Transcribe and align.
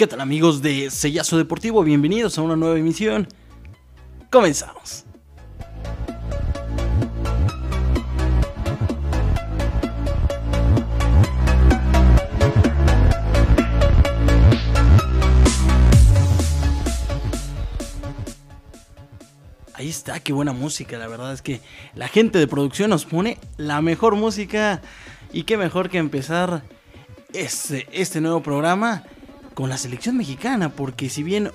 ¿Qué 0.00 0.06
tal 0.06 0.22
amigos 0.22 0.62
de 0.62 0.88
Sellazo 0.90 1.36
Deportivo? 1.36 1.84
Bienvenidos 1.84 2.38
a 2.38 2.40
una 2.40 2.56
nueva 2.56 2.78
emisión. 2.78 3.28
Comenzamos. 4.30 5.04
Ahí 19.74 19.90
está, 19.90 20.18
qué 20.20 20.32
buena 20.32 20.54
música. 20.54 20.96
La 20.96 21.08
verdad 21.08 21.34
es 21.34 21.42
que 21.42 21.60
la 21.94 22.08
gente 22.08 22.38
de 22.38 22.46
producción 22.46 22.88
nos 22.88 23.04
pone 23.04 23.36
la 23.58 23.82
mejor 23.82 24.16
música. 24.16 24.80
Y 25.30 25.42
qué 25.42 25.58
mejor 25.58 25.90
que 25.90 25.98
empezar 25.98 26.62
este, 27.34 27.86
este 27.92 28.22
nuevo 28.22 28.42
programa 28.42 29.04
con 29.60 29.68
la 29.68 29.76
selección 29.76 30.16
mexicana. 30.16 30.70
Porque 30.70 31.10
si 31.10 31.22
bien 31.22 31.50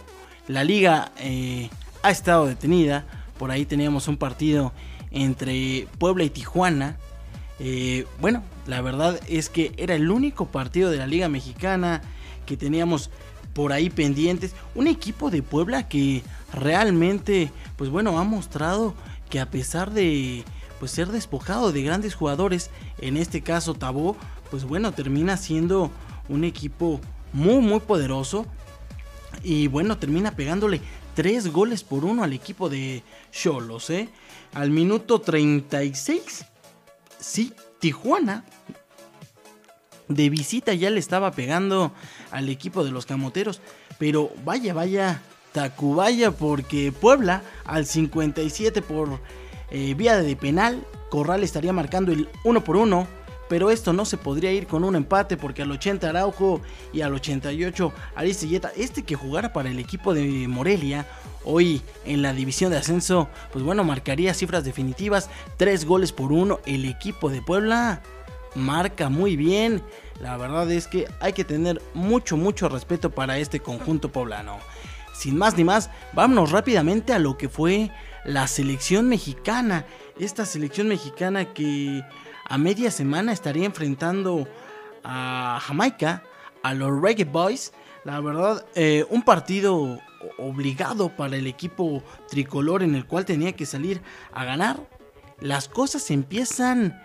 la 0.47 0.63
liga 0.63 1.11
eh, 1.17 1.69
ha 2.03 2.11
estado 2.11 2.45
detenida, 2.45 3.03
por 3.39 3.49
ahí 3.49 3.65
teníamos 3.65 4.07
un 4.07 4.17
partido 4.17 4.73
entre 5.09 5.87
Puebla 5.97 6.23
y 6.23 6.29
Tijuana. 6.29 6.97
Eh, 7.59 8.05
bueno, 8.21 8.43
la 8.67 8.81
verdad 8.81 9.19
es 9.27 9.49
que 9.49 9.73
era 9.77 9.95
el 9.95 10.11
único 10.11 10.45
partido 10.45 10.91
de 10.91 10.97
la 10.97 11.07
liga 11.07 11.29
mexicana 11.29 12.03
que 12.45 12.57
teníamos 12.57 13.09
por 13.53 13.73
ahí 13.73 13.89
pendientes. 13.89 14.53
Un 14.75 14.85
equipo 14.85 15.31
de 15.31 15.41
Puebla 15.41 15.87
que 15.87 16.21
realmente, 16.53 17.51
pues 17.75 17.89
bueno, 17.89 18.19
ha 18.19 18.23
mostrado 18.23 18.93
que 19.31 19.39
a 19.39 19.49
pesar 19.49 19.89
de 19.89 20.43
pues 20.79 20.91
ser 20.91 21.07
despojado 21.07 21.71
de 21.71 21.81
grandes 21.81 22.13
jugadores, 22.13 22.69
en 22.99 23.17
este 23.17 23.41
caso 23.41 23.73
Tabó, 23.73 24.15
pues 24.51 24.63
bueno, 24.63 24.91
termina 24.91 25.37
siendo 25.37 25.89
un 26.29 26.43
equipo 26.43 27.01
muy 27.35 27.59
muy 27.59 27.81
poderoso 27.81 28.45
y 29.43 29.67
bueno, 29.67 29.97
termina 29.97 30.35
pegándole 30.35 30.81
tres 31.13 31.51
goles 31.51 31.83
por 31.83 32.05
uno 32.05 32.23
al 32.23 32.33
equipo 32.33 32.69
de 32.69 33.03
Cholos, 33.31 33.89
¿eh? 33.89 34.09
Al 34.53 34.71
minuto 34.71 35.19
36, 35.19 36.45
sí, 37.19 37.53
Tijuana 37.79 38.45
de 40.07 40.29
visita 40.29 40.73
ya 40.73 40.89
le 40.89 40.99
estaba 40.99 41.31
pegando 41.31 41.91
al 42.31 42.49
equipo 42.49 42.83
de 42.83 42.91
los 42.91 43.05
Camoteros. 43.05 43.61
Pero 43.97 44.31
vaya, 44.43 44.73
vaya, 44.73 45.21
Tacubaya, 45.51 46.31
porque 46.31 46.91
Puebla 46.91 47.43
al 47.65 47.85
57 47.85 48.81
por 48.81 49.19
eh, 49.71 49.93
vía 49.95 50.17
de 50.17 50.35
penal, 50.35 50.85
Corral 51.09 51.43
estaría 51.43 51.73
marcando 51.73 52.11
el 52.11 52.29
1 52.43 52.63
por 52.63 52.77
1. 52.77 53.07
Pero 53.47 53.69
esto 53.69 53.93
no 53.93 54.05
se 54.05 54.17
podría 54.17 54.51
ir 54.51 54.65
con 54.67 54.83
un 54.83 54.95
empate 54.95 55.37
porque 55.37 55.61
al 55.61 55.71
80 55.71 56.09
Araujo 56.09 56.61
y 56.93 57.01
al 57.01 57.13
88 57.13 57.93
Aristilleta, 58.15 58.71
este 58.75 59.03
que 59.03 59.15
jugara 59.15 59.53
para 59.53 59.69
el 59.69 59.79
equipo 59.79 60.13
de 60.13 60.47
Morelia, 60.47 61.05
hoy 61.43 61.81
en 62.05 62.21
la 62.21 62.33
división 62.33 62.71
de 62.71 62.77
ascenso, 62.77 63.29
pues 63.53 63.63
bueno, 63.63 63.83
marcaría 63.83 64.33
cifras 64.33 64.63
definitivas, 64.63 65.29
3 65.57 65.85
goles 65.85 66.11
por 66.11 66.31
1, 66.31 66.61
el 66.65 66.85
equipo 66.85 67.29
de 67.29 67.41
Puebla 67.41 68.01
marca 68.55 69.09
muy 69.09 69.35
bien. 69.35 69.83
La 70.19 70.37
verdad 70.37 70.71
es 70.71 70.87
que 70.87 71.07
hay 71.19 71.33
que 71.33 71.43
tener 71.43 71.81
mucho, 71.93 72.37
mucho 72.37 72.69
respeto 72.69 73.11
para 73.11 73.37
este 73.37 73.59
conjunto 73.59 74.11
poblano. 74.11 74.57
Sin 75.13 75.37
más 75.37 75.55
ni 75.55 75.63
más, 75.63 75.89
vámonos 76.13 76.51
rápidamente 76.51 77.13
a 77.13 77.19
lo 77.19 77.37
que 77.37 77.49
fue 77.49 77.91
la 78.23 78.47
selección 78.47 79.07
mexicana. 79.07 79.85
Esta 80.19 80.45
selección 80.45 80.87
mexicana 80.87 81.53
que 81.53 82.01
a 82.45 82.57
media 82.57 82.91
semana 82.91 83.33
estaría 83.33 83.65
enfrentando 83.65 84.47
a 85.03 85.59
Jamaica, 85.61 86.23
a 86.63 86.73
los 86.73 87.01
Reggae 87.01 87.25
Boys. 87.25 87.73
La 88.03 88.19
verdad, 88.21 88.65
eh, 88.75 89.05
un 89.09 89.23
partido 89.23 89.99
obligado 90.37 91.09
para 91.09 91.35
el 91.35 91.47
equipo 91.47 92.03
tricolor 92.29 92.83
en 92.83 92.95
el 92.95 93.05
cual 93.05 93.25
tenía 93.25 93.53
que 93.53 93.65
salir 93.65 94.01
a 94.31 94.45
ganar. 94.45 94.79
Las 95.39 95.67
cosas 95.67 96.09
empiezan 96.11 97.01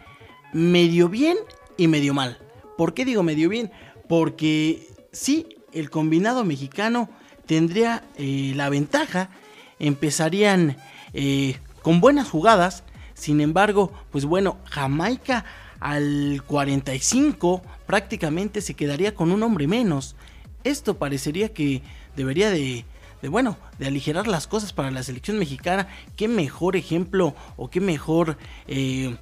medio 0.53 1.09
bien 1.09 1.37
y 1.77 1.89
medio 1.89 2.15
mal. 2.15 2.39
¿Por 2.77 2.95
qué 2.95 3.05
digo 3.05 3.23
medio 3.23 3.49
bien? 3.49 3.71
Porque 4.09 4.89
sí, 5.13 5.49
el 5.73 5.91
combinado 5.91 6.45
mexicano 6.45 7.09
tendría 7.47 8.05
eh, 8.17 8.53
la 8.55 8.69
ventaja, 8.69 9.31
empezarían 9.79 10.77
eh, 11.13 11.59
con 11.83 12.01
buenas 12.01 12.29
jugadas, 12.29 12.85
sin 13.21 13.43
embargo, 13.43 13.93
pues 14.11 14.25
bueno, 14.25 14.57
Jamaica 14.65 15.45
al 15.79 16.43
45 16.47 17.61
prácticamente 17.85 18.63
se 18.63 18.73
quedaría 18.73 19.15
con 19.15 19.31
un 19.31 19.43
hombre 19.43 19.67
menos. 19.67 20.17
Esto 20.65 20.97
parecería 20.97 21.53
que 21.53 21.83
debería 22.17 22.49
de, 22.49 22.87
de, 23.21 23.29
bueno, 23.29 23.59
de 23.79 23.89
aligerar 23.89 24.27
las 24.27 24.47
cosas 24.47 24.73
para 24.73 24.91
la 24.91 25.03
selección 25.03 25.39
mexicana. 25.39 25.87
Qué 26.17 26.29
mejor 26.29 26.77
ejemplo 26.77 27.35
o 27.59 27.69
qué 27.69 27.83
mejor 27.83 28.39
eh, 28.67 29.15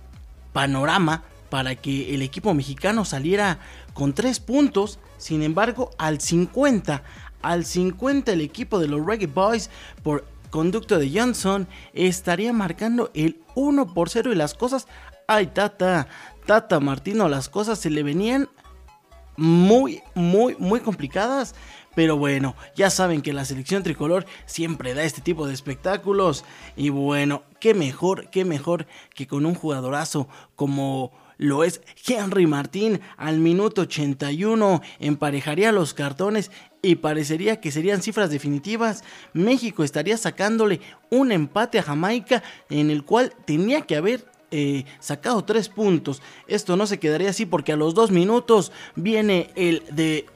panorama 0.53 1.25
para 1.51 1.75
que 1.75 2.15
el 2.15 2.23
equipo 2.23 2.55
mexicano 2.55 3.05
saliera 3.05 3.59
con 3.95 4.13
tres 4.13 4.39
puntos. 4.39 5.01
Sin 5.17 5.43
embargo, 5.43 5.91
al 5.99 6.21
50, 6.21 7.03
al 7.43 7.65
50 7.65 8.33
el 8.33 8.43
equipo 8.43 8.79
de 8.79 8.87
los 8.87 9.05
Reggae 9.05 9.27
Boys 9.27 9.71
por 10.05 10.25
conducto 10.51 10.99
de 10.99 11.11
Johnson 11.11 11.69
estaría 11.93 12.53
marcando 12.53 13.11
el 13.15 13.41
1 13.55 13.95
por 13.95 14.11
0 14.11 14.33
y 14.33 14.37
las 14.37 14.55
cosas, 14.55 14.87
ay 15.27 15.49
Tata, 15.49 16.09
Tata 16.47 16.81
Martino, 16.81 17.29
las 17.29 17.49
cosas 17.49 17.79
se 17.79 17.91
le 17.91 18.03
venían 18.03 18.49
muy, 19.37 20.03
muy, 20.15 20.57
muy 20.59 20.81
complicadas. 20.81 21.55
Pero 21.95 22.17
bueno, 22.17 22.55
ya 22.77 22.91
saben 22.91 23.23
que 23.23 23.33
la 23.33 23.45
selección 23.45 23.83
tricolor 23.83 24.25
siempre 24.47 24.95
da 24.95 25.03
este 25.03 25.21
tipo 25.21 25.49
de 25.49 25.55
espectáculos. 25.55 26.45
Y 26.77 26.91
bueno, 26.91 27.43
qué 27.61 27.75
mejor, 27.75 28.31
qué 28.31 28.45
mejor 28.45 28.87
que 29.15 29.27
con 29.27 29.47
un 29.47 29.55
jugadorazo 29.55 30.29
como 30.55 31.13
lo 31.39 31.65
es 31.65 31.81
Henry 32.07 32.47
Martín 32.47 33.01
al 33.17 33.39
minuto 33.39 33.83
81 33.83 34.83
emparejaría 34.99 35.73
los 35.73 35.95
cartones 35.95 36.51
y 36.83 36.97
parecería 36.97 37.61
que 37.61 37.73
serían 37.73 38.03
cifras 38.03 38.31
definitivas. 38.31 39.05
México 39.33 39.85
estaría 39.85 40.17
sacándole 40.17 40.81
un 41.11 41.33
empate 41.33 41.79
a 41.79 41.83
Jamaica 41.83 42.43
en 42.71 42.91
el 42.91 43.05
cual 43.05 43.33
tenía 43.45 43.83
que 43.83 43.97
haber 43.97 44.27
eh, 44.51 44.85
sacado 45.01 45.45
tres 45.45 45.69
puntos. 45.69 46.23
Esto 46.47 46.77
no 46.77 46.87
se 46.87 46.99
quedaría 46.99 47.31
así 47.31 47.47
porque 47.47 47.73
a 47.73 47.77
los 47.77 47.95
dos 47.95 48.11
minutos 48.11 48.73
viene 48.97 49.51
el 49.57 49.83
de 49.91 50.27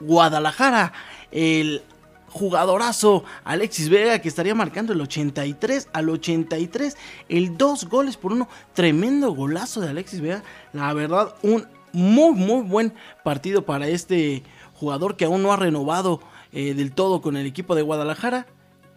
Guadalajara, 0.00 0.92
el 1.30 1.82
jugadorazo 2.28 3.24
Alexis 3.44 3.88
Vega 3.88 4.18
que 4.18 4.28
estaría 4.28 4.54
marcando 4.54 4.92
el 4.92 5.00
83 5.00 5.88
al 5.92 6.08
83, 6.08 6.96
el 7.28 7.56
dos 7.56 7.84
goles 7.88 8.16
por 8.16 8.32
uno, 8.32 8.48
tremendo 8.72 9.32
golazo 9.32 9.80
de 9.80 9.90
Alexis 9.90 10.20
Vega, 10.20 10.42
la 10.72 10.92
verdad 10.94 11.34
un 11.42 11.66
muy 11.92 12.32
muy 12.32 12.62
buen 12.62 12.94
partido 13.22 13.64
para 13.66 13.86
este 13.86 14.42
jugador 14.82 15.16
que 15.16 15.26
aún 15.26 15.44
no 15.44 15.52
ha 15.52 15.56
renovado 15.56 16.20
eh, 16.52 16.74
del 16.74 16.90
todo 16.90 17.22
con 17.22 17.36
el 17.36 17.46
equipo 17.46 17.76
de 17.76 17.82
Guadalajara. 17.82 18.48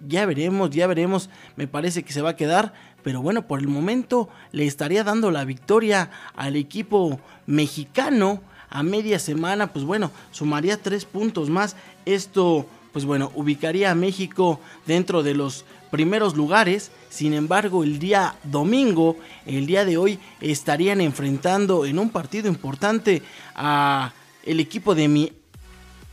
Ya 0.07 0.25
veremos, 0.25 0.72
ya 0.72 0.88
veremos, 0.88 1.29
me 1.56 1.68
parece 1.68 2.01
que 2.01 2.12
se 2.12 2.23
va 2.23 2.31
a 2.31 2.35
quedar, 2.35 2.73
pero 3.03 3.22
bueno, 3.22 3.46
por 3.46 3.59
el 3.59 3.68
momento 3.68 4.28
le 4.51 4.66
estaría 4.66 5.03
dando 5.03 5.29
la 5.29 5.46
victoria 5.46 6.09
al 6.35 6.56
equipo 6.56 7.19
mexicano 7.46 8.41
a 8.68 8.81
media 8.81 9.19
semana, 9.19 9.72
pues 9.72 9.85
bueno, 9.85 10.09
sumaría 10.31 10.81
tres 10.81 11.06
puntos 11.06 11.51
más. 11.51 11.75
Esto 12.06 12.66
pues 12.91 13.06
bueno, 13.06 13.31
ubicaría 13.35 13.91
a 13.91 13.96
México 13.96 14.59
dentro 14.88 15.22
de 15.22 15.35
los 15.35 15.66
primeros 15.91 16.35
lugares. 16.35 16.91
Sin 17.09 17.34
embargo, 17.34 17.84
el 17.84 17.99
día 17.99 18.35
domingo, 18.43 19.17
el 19.46 19.67
día 19.67 19.85
de 19.85 19.97
hoy, 19.97 20.17
estarían 20.41 20.99
enfrentando 20.99 21.85
en 21.85 21.99
un 21.99 22.09
partido 22.09 22.47
importante 22.47 23.22
a 23.53 24.14
el 24.46 24.59
equipo 24.59 24.96
de 24.96 25.08
mi, 25.09 25.34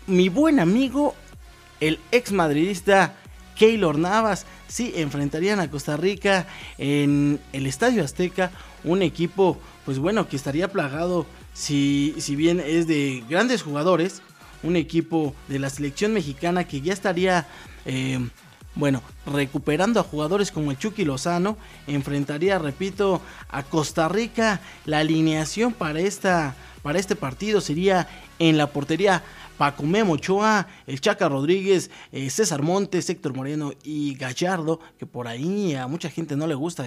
mi 0.07 0.29
buen 0.29 0.61
amigo, 0.61 1.15
el 1.81 1.99
ex 2.11 2.33
madridista 2.33 3.15
Keylor 3.57 3.99
Navas. 3.99 4.47
Sí, 4.69 4.93
enfrentarían 4.97 5.61
a 5.61 5.71
Costa 5.71 5.97
Rica 5.97 6.47
en 6.79 7.39
el 7.53 7.67
Estadio 7.67 8.03
Azteca, 8.03 8.51
un 8.85 9.03
equipo, 9.03 9.59
pues 9.85 9.99
bueno, 9.99 10.29
que 10.29 10.37
estaría 10.37 10.69
plagado, 10.69 11.27
si, 11.53 12.15
si 12.19 12.37
bien 12.37 12.63
es 12.65 12.87
de 12.87 13.23
grandes 13.29 13.63
jugadores, 13.63 14.23
un 14.63 14.77
equipo 14.77 15.35
de 15.49 15.59
la 15.59 15.69
selección 15.69 16.15
mexicana 16.15 16.65
que 16.65 16.81
ya 16.81 16.93
estaría, 16.93 17.47
eh, 17.85 18.19
bueno, 18.75 19.03
recuperando 19.27 20.01
a 20.01 20.05
jugadores 20.05 20.51
como 20.51 20.71
el 20.71 20.79
Chucky 20.79 21.05
Lozano, 21.05 21.59
enfrentaría, 21.87 22.59
repito, 22.59 23.21
a 23.51 23.63
Costa 23.65 24.09
Rica. 24.09 24.61
La 24.87 25.01
alineación 25.01 25.75
para, 25.75 26.01
esta, 26.01 26.55
para 26.83 26.99
este 26.99 27.17
partido 27.17 27.61
sería 27.61 28.09
en 28.39 28.57
la 28.57 28.69
portería 28.69 29.23
Paco 29.63 29.85
Memo 29.85 30.15
Ochoa, 30.15 30.67
el 30.89 31.01
Chaca 31.01 31.29
Rodríguez, 31.29 31.89
eh, 32.11 32.31
César 32.31 32.63
Montes, 32.63 33.09
Héctor 33.09 33.33
Moreno 33.33 33.71
y 33.85 34.17
Gallardo, 34.17 34.81
que 34.99 35.07
por 35.07 35.29
ahí 35.29 35.77
a 35.77 35.87
mucha 35.87 36.11
gente 36.11 36.35
no 36.35 36.49
le 36.49 36.57
gusta 36.57 36.85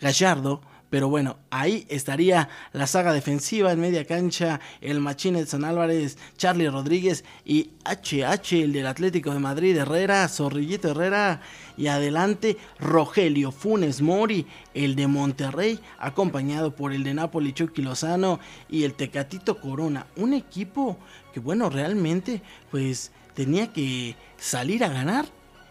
Gallardo, 0.00 0.62
Pero 0.96 1.10
bueno, 1.10 1.36
ahí 1.50 1.84
estaría 1.90 2.48
la 2.72 2.86
saga 2.86 3.12
defensiva 3.12 3.70
en 3.70 3.80
media 3.80 4.06
cancha, 4.06 4.60
el 4.80 4.98
Machín 4.98 5.46
San 5.46 5.62
Álvarez, 5.62 6.16
Charlie 6.38 6.70
Rodríguez 6.70 7.22
y 7.44 7.72
HH, 7.84 8.62
el 8.62 8.72
del 8.72 8.86
Atlético 8.86 9.34
de 9.34 9.38
Madrid, 9.38 9.76
Herrera, 9.76 10.26
Zorrillito 10.26 10.92
Herrera. 10.92 11.42
Y 11.76 11.88
adelante 11.88 12.56
Rogelio 12.80 13.52
Funes 13.52 14.00
Mori, 14.00 14.46
el 14.72 14.96
de 14.96 15.06
Monterrey, 15.06 15.80
acompañado 15.98 16.74
por 16.74 16.94
el 16.94 17.04
de 17.04 17.12
Napoli 17.12 17.52
Chucky 17.52 17.82
Lozano 17.82 18.40
y 18.70 18.84
el 18.84 18.94
Tecatito 18.94 19.60
Corona. 19.60 20.06
Un 20.16 20.32
equipo 20.32 20.96
que 21.34 21.40
bueno, 21.40 21.68
realmente 21.68 22.40
pues 22.70 23.12
tenía 23.34 23.70
que 23.70 24.16
salir 24.38 24.82
a 24.82 24.88
ganar. 24.88 25.26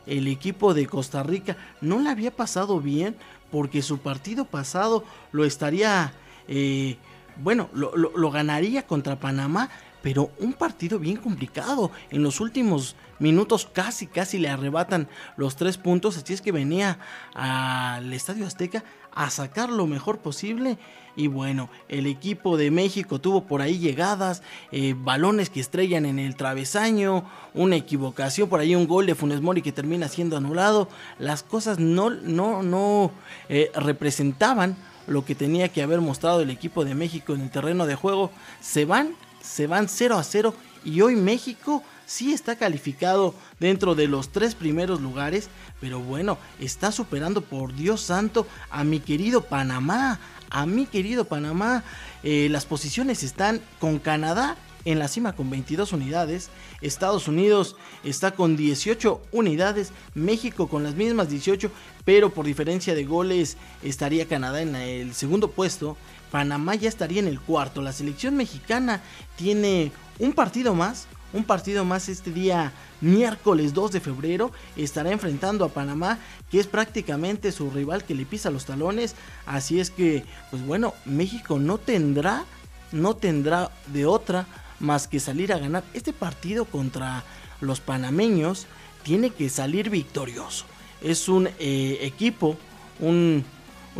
El 0.05 0.27
equipo 0.27 0.75
de 0.75 0.85
Costa 0.85 1.23
Rica 1.23 1.57
no 1.81 1.99
le 1.99 2.11
había 2.11 2.29
pasado 2.29 2.79
bien 2.79 3.15
porque 3.51 3.81
su 3.81 3.99
partido 3.99 4.45
pasado 4.45 5.03
lo 5.31 5.45
estaría, 5.45 6.13
eh, 6.47 6.97
bueno, 7.37 7.69
lo, 7.73 7.95
lo 7.95 8.31
ganaría 8.31 8.85
contra 8.85 9.19
Panamá, 9.19 9.69
pero 10.01 10.29
un 10.39 10.53
partido 10.53 10.99
bien 10.99 11.17
complicado. 11.17 11.89
En 12.11 12.21
los 12.21 12.39
últimos 12.39 12.95
minutos 13.17 13.67
casi, 13.71 14.05
casi 14.05 14.37
le 14.37 14.49
arrebatan 14.49 15.07
los 15.35 15.55
tres 15.55 15.77
puntos, 15.77 16.17
así 16.17 16.33
es 16.33 16.41
que 16.41 16.51
venía 16.51 16.99
al 17.33 18.13
Estadio 18.13 18.45
Azteca 18.45 18.83
a 19.15 19.29
sacar 19.29 19.69
lo 19.69 19.87
mejor 19.87 20.19
posible. 20.19 20.77
Y 21.17 21.27
bueno, 21.27 21.69
el 21.87 22.07
equipo 22.07 22.57
de 22.57 22.71
México 22.71 23.19
tuvo 23.19 23.45
por 23.45 23.61
ahí 23.61 23.79
llegadas, 23.79 24.43
eh, 24.73 24.95
balones 24.97 25.49
que 25.49 25.61
estrellan 25.61 26.05
en 26.05 26.19
el 26.19 26.35
travesaño, 26.35 27.23
una 27.53 27.77
equivocación, 27.77 28.49
por 28.49 28.59
ahí 28.59 28.75
un 28.75 28.85
gol 28.85 29.05
de 29.05 29.15
Funes 29.15 29.39
Mori 29.39 29.61
que 29.61 29.71
termina 29.71 30.09
siendo 30.09 30.35
anulado. 30.35 30.89
Las 31.17 31.41
cosas 31.41 31.79
no, 31.79 32.09
no, 32.09 32.63
no 32.63 33.11
eh, 33.47 33.71
representaban 33.75 34.75
lo 35.07 35.23
que 35.23 35.35
tenía 35.35 35.69
que 35.69 35.83
haber 35.83 36.01
mostrado 36.01 36.41
el 36.41 36.49
equipo 36.49 36.83
de 36.83 36.95
México 36.95 37.33
en 37.33 37.41
el 37.41 37.49
terreno 37.49 37.85
de 37.85 37.95
juego. 37.95 38.31
Se 38.59 38.83
van, 38.83 39.15
se 39.41 39.67
van 39.67 39.87
0 39.87 40.17
a 40.17 40.23
0 40.23 40.53
y 40.83 40.99
hoy 40.99 41.15
México 41.15 41.81
sí 42.05 42.33
está 42.33 42.55
calificado 42.55 43.33
dentro 43.59 43.95
de 43.95 44.07
los 44.07 44.29
tres 44.29 44.55
primeros 44.55 45.01
lugares, 45.01 45.49
pero 45.79 45.99
bueno, 45.99 46.37
está 46.59 46.91
superando 46.91 47.41
por 47.41 47.73
Dios 47.75 48.01
santo 48.01 48.47
a 48.69 48.83
mi 48.83 48.99
querido 48.99 49.41
Panamá, 49.41 50.19
a 50.49 50.65
mi 50.65 50.85
querido 50.85 51.25
Panamá. 51.25 51.83
Eh, 52.23 52.47
las 52.49 52.65
posiciones 52.65 53.23
están 53.23 53.61
con 53.79 53.99
Canadá 53.99 54.57
en 54.85 54.99
la 54.99 55.07
cima 55.07 55.33
con 55.33 55.49
22 55.49 55.93
unidades, 55.93 56.49
Estados 56.79 57.27
Unidos 57.27 57.75
está 58.03 58.31
con 58.31 58.55
18 58.55 59.19
unidades, 59.31 59.91
México 60.13 60.67
con 60.67 60.83
las 60.83 60.93
mismas 60.93 61.27
18, 61.27 61.71
pero 62.05 62.31
por 62.31 62.45
diferencia 62.45 62.93
de 62.93 63.03
goles 63.03 63.57
estaría 63.83 64.27
Canadá 64.27 64.61
en 64.61 64.75
el 64.75 65.15
segundo 65.15 65.49
puesto, 65.49 65.97
Panamá 66.31 66.75
ya 66.75 66.87
estaría 66.87 67.19
en 67.19 67.27
el 67.27 67.41
cuarto, 67.41 67.81
la 67.81 67.93
selección 67.93 68.35
mexicana 68.37 69.01
tiene 69.35 69.91
un 70.19 70.33
partido 70.33 70.75
más, 70.75 71.07
un 71.33 71.43
partido 71.43 71.85
más 71.85 72.09
este 72.09 72.31
día 72.31 72.71
miércoles 73.01 73.73
2 73.73 73.91
de 73.91 73.99
febrero. 73.99 74.51
Estará 74.75 75.11
enfrentando 75.11 75.65
a 75.65 75.69
Panamá, 75.69 76.19
que 76.49 76.59
es 76.59 76.67
prácticamente 76.67 77.51
su 77.51 77.69
rival 77.69 78.03
que 78.03 78.15
le 78.15 78.25
pisa 78.25 78.51
los 78.51 78.65
talones. 78.65 79.15
Así 79.45 79.79
es 79.79 79.91
que, 79.91 80.23
pues 80.51 80.65
bueno, 80.65 80.93
México 81.05 81.59
no 81.59 81.77
tendrá, 81.77 82.45
no 82.91 83.15
tendrá 83.15 83.71
de 83.87 84.05
otra 84.05 84.47
más 84.79 85.07
que 85.07 85.19
salir 85.19 85.53
a 85.53 85.59
ganar. 85.59 85.83
Este 85.93 86.13
partido 86.13 86.65
contra 86.65 87.23
los 87.61 87.79
panameños 87.79 88.67
tiene 89.03 89.29
que 89.29 89.49
salir 89.49 89.89
victorioso. 89.89 90.65
Es 91.01 91.29
un 91.29 91.47
eh, 91.59 91.99
equipo, 92.01 92.57
un, 92.99 93.45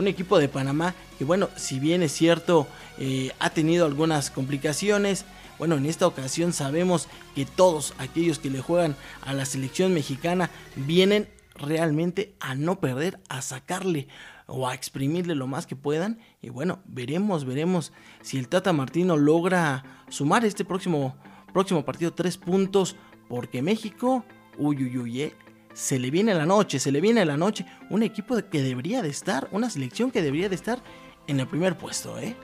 equipo 0.06 0.40
de 0.40 0.50
Panamá 0.50 0.94
que 1.18 1.24
bueno, 1.24 1.50
si 1.56 1.80
bien 1.80 2.04
es 2.04 2.12
cierto, 2.12 2.68
eh, 2.98 3.32
ha 3.40 3.50
tenido 3.52 3.86
algunas 3.86 4.32
complicaciones, 4.32 5.26
bueno, 5.58 5.76
en 5.76 5.86
esta 5.86 6.08
ocasión 6.08 6.54
sabemos 6.54 7.08
que 7.34 7.46
todos 7.46 7.94
aquellos 7.98 8.40
que 8.40 8.50
le 8.50 8.62
juegan 8.62 8.96
a 9.22 9.34
la 9.34 9.46
selección 9.46 9.94
mexicana 9.94 10.50
vienen 10.76 11.28
realmente 11.56 12.36
a 12.40 12.56
no 12.56 12.80
perder, 12.80 13.20
a 13.30 13.42
sacarle 13.42 14.08
o 14.48 14.68
a 14.68 14.74
exprimirle 14.74 15.36
lo 15.36 15.48
más 15.48 15.66
que 15.66 15.76
puedan. 15.76 16.20
Y 16.42 16.50
bueno, 16.50 16.80
veremos, 16.86 17.46
veremos 17.46 17.94
si 18.22 18.38
el 18.38 18.48
Tata 18.48 18.74
Martino 18.74 19.18
logra 19.18 19.84
sumar 20.10 20.46
este 20.46 20.66
próximo, 20.66 21.16
próximo 21.54 21.86
partido 21.86 22.14
tres 22.14 22.38
puntos, 22.38 22.96
porque 23.28 23.62
México, 23.62 24.24
uy, 24.58 24.84
uy, 24.84 24.98
uy, 24.98 25.22
eh, 25.22 25.36
se 25.74 26.00
le 26.00 26.12
viene 26.12 26.34
la 26.34 26.46
noche, 26.46 26.80
se 26.80 26.92
le 26.92 27.02
viene 27.02 27.26
la 27.26 27.38
noche. 27.38 27.66
Un 27.90 28.04
equipo 28.04 28.38
que 28.50 28.62
debería 28.62 29.02
de 29.02 29.10
estar, 29.10 29.48
una 29.52 29.70
selección 29.70 30.12
que 30.12 30.22
debería 30.22 30.50
de 30.50 30.56
estar 30.56 30.82
en 31.28 31.40
el 31.40 31.48
primer 31.48 31.78
puesto, 31.78 32.20
¿eh? 32.20 32.36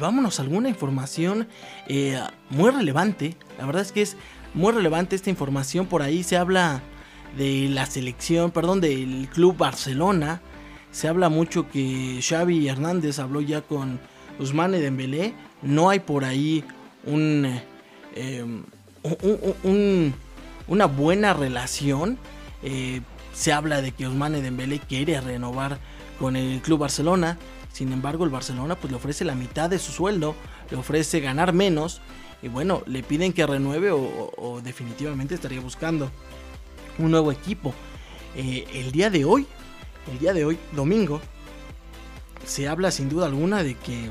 Vámonos 0.00 0.38
a 0.38 0.42
alguna 0.42 0.68
información 0.68 1.48
eh, 1.86 2.20
muy 2.48 2.70
relevante. 2.70 3.36
La 3.58 3.66
verdad 3.66 3.82
es 3.82 3.92
que 3.92 4.02
es 4.02 4.16
muy 4.54 4.72
relevante 4.72 5.16
esta 5.16 5.30
información. 5.30 5.86
Por 5.86 6.02
ahí 6.02 6.22
se 6.22 6.36
habla 6.36 6.82
de 7.36 7.68
la 7.68 7.86
selección, 7.86 8.50
perdón, 8.50 8.80
del 8.80 9.28
Club 9.32 9.56
Barcelona. 9.56 10.40
Se 10.90 11.06
habla 11.06 11.28
mucho 11.28 11.70
que 11.70 12.20
Xavi 12.20 12.68
Hernández 12.68 13.18
habló 13.18 13.40
ya 13.40 13.62
con 13.62 14.00
Usmane 14.38 14.80
Dembélé. 14.80 15.34
No 15.62 15.90
hay 15.90 16.00
por 16.00 16.24
ahí 16.24 16.64
un, 17.04 17.60
eh, 18.16 18.62
una 20.66 20.86
buena 20.86 21.32
relación. 21.34 22.18
Eh, 22.62 23.02
se 23.32 23.52
habla 23.52 23.80
de 23.82 23.92
que 23.92 24.08
Usmane 24.08 24.42
Dembélé 24.42 24.80
quiere 24.80 25.20
renovar 25.20 25.78
con 26.18 26.36
el 26.36 26.60
Club 26.60 26.80
Barcelona. 26.80 27.38
Sin 27.72 27.92
embargo, 27.92 28.24
el 28.24 28.30
Barcelona 28.30 28.76
pues 28.76 28.90
le 28.90 28.96
ofrece 28.96 29.24
la 29.24 29.34
mitad 29.34 29.70
de 29.70 29.78
su 29.78 29.92
sueldo, 29.92 30.34
le 30.70 30.76
ofrece 30.76 31.20
ganar 31.20 31.52
menos 31.52 32.00
y 32.42 32.48
bueno, 32.48 32.82
le 32.86 33.02
piden 33.02 33.32
que 33.32 33.46
renueve 33.46 33.90
o, 33.92 34.60
definitivamente 34.62 35.34
estaría 35.34 35.60
buscando 35.60 36.10
un 36.98 37.10
nuevo 37.10 37.32
equipo. 37.32 37.74
Eh, 38.34 38.66
el 38.74 38.92
día 38.92 39.10
de 39.10 39.24
hoy, 39.24 39.46
el 40.10 40.18
día 40.18 40.32
de 40.32 40.44
hoy, 40.44 40.58
domingo, 40.72 41.20
se 42.44 42.68
habla 42.68 42.90
sin 42.90 43.08
duda 43.08 43.26
alguna 43.26 43.62
de 43.62 43.74
que 43.74 44.10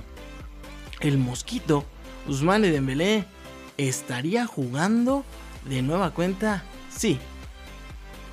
el 1.02 1.18
Mosquito, 1.18 1.86
Usmane 2.28 2.70
Dembélé, 2.70 3.26
estaría 3.78 4.46
jugando 4.46 5.24
de 5.66 5.82
nueva 5.82 6.12
cuenta, 6.12 6.64
sí, 6.96 7.18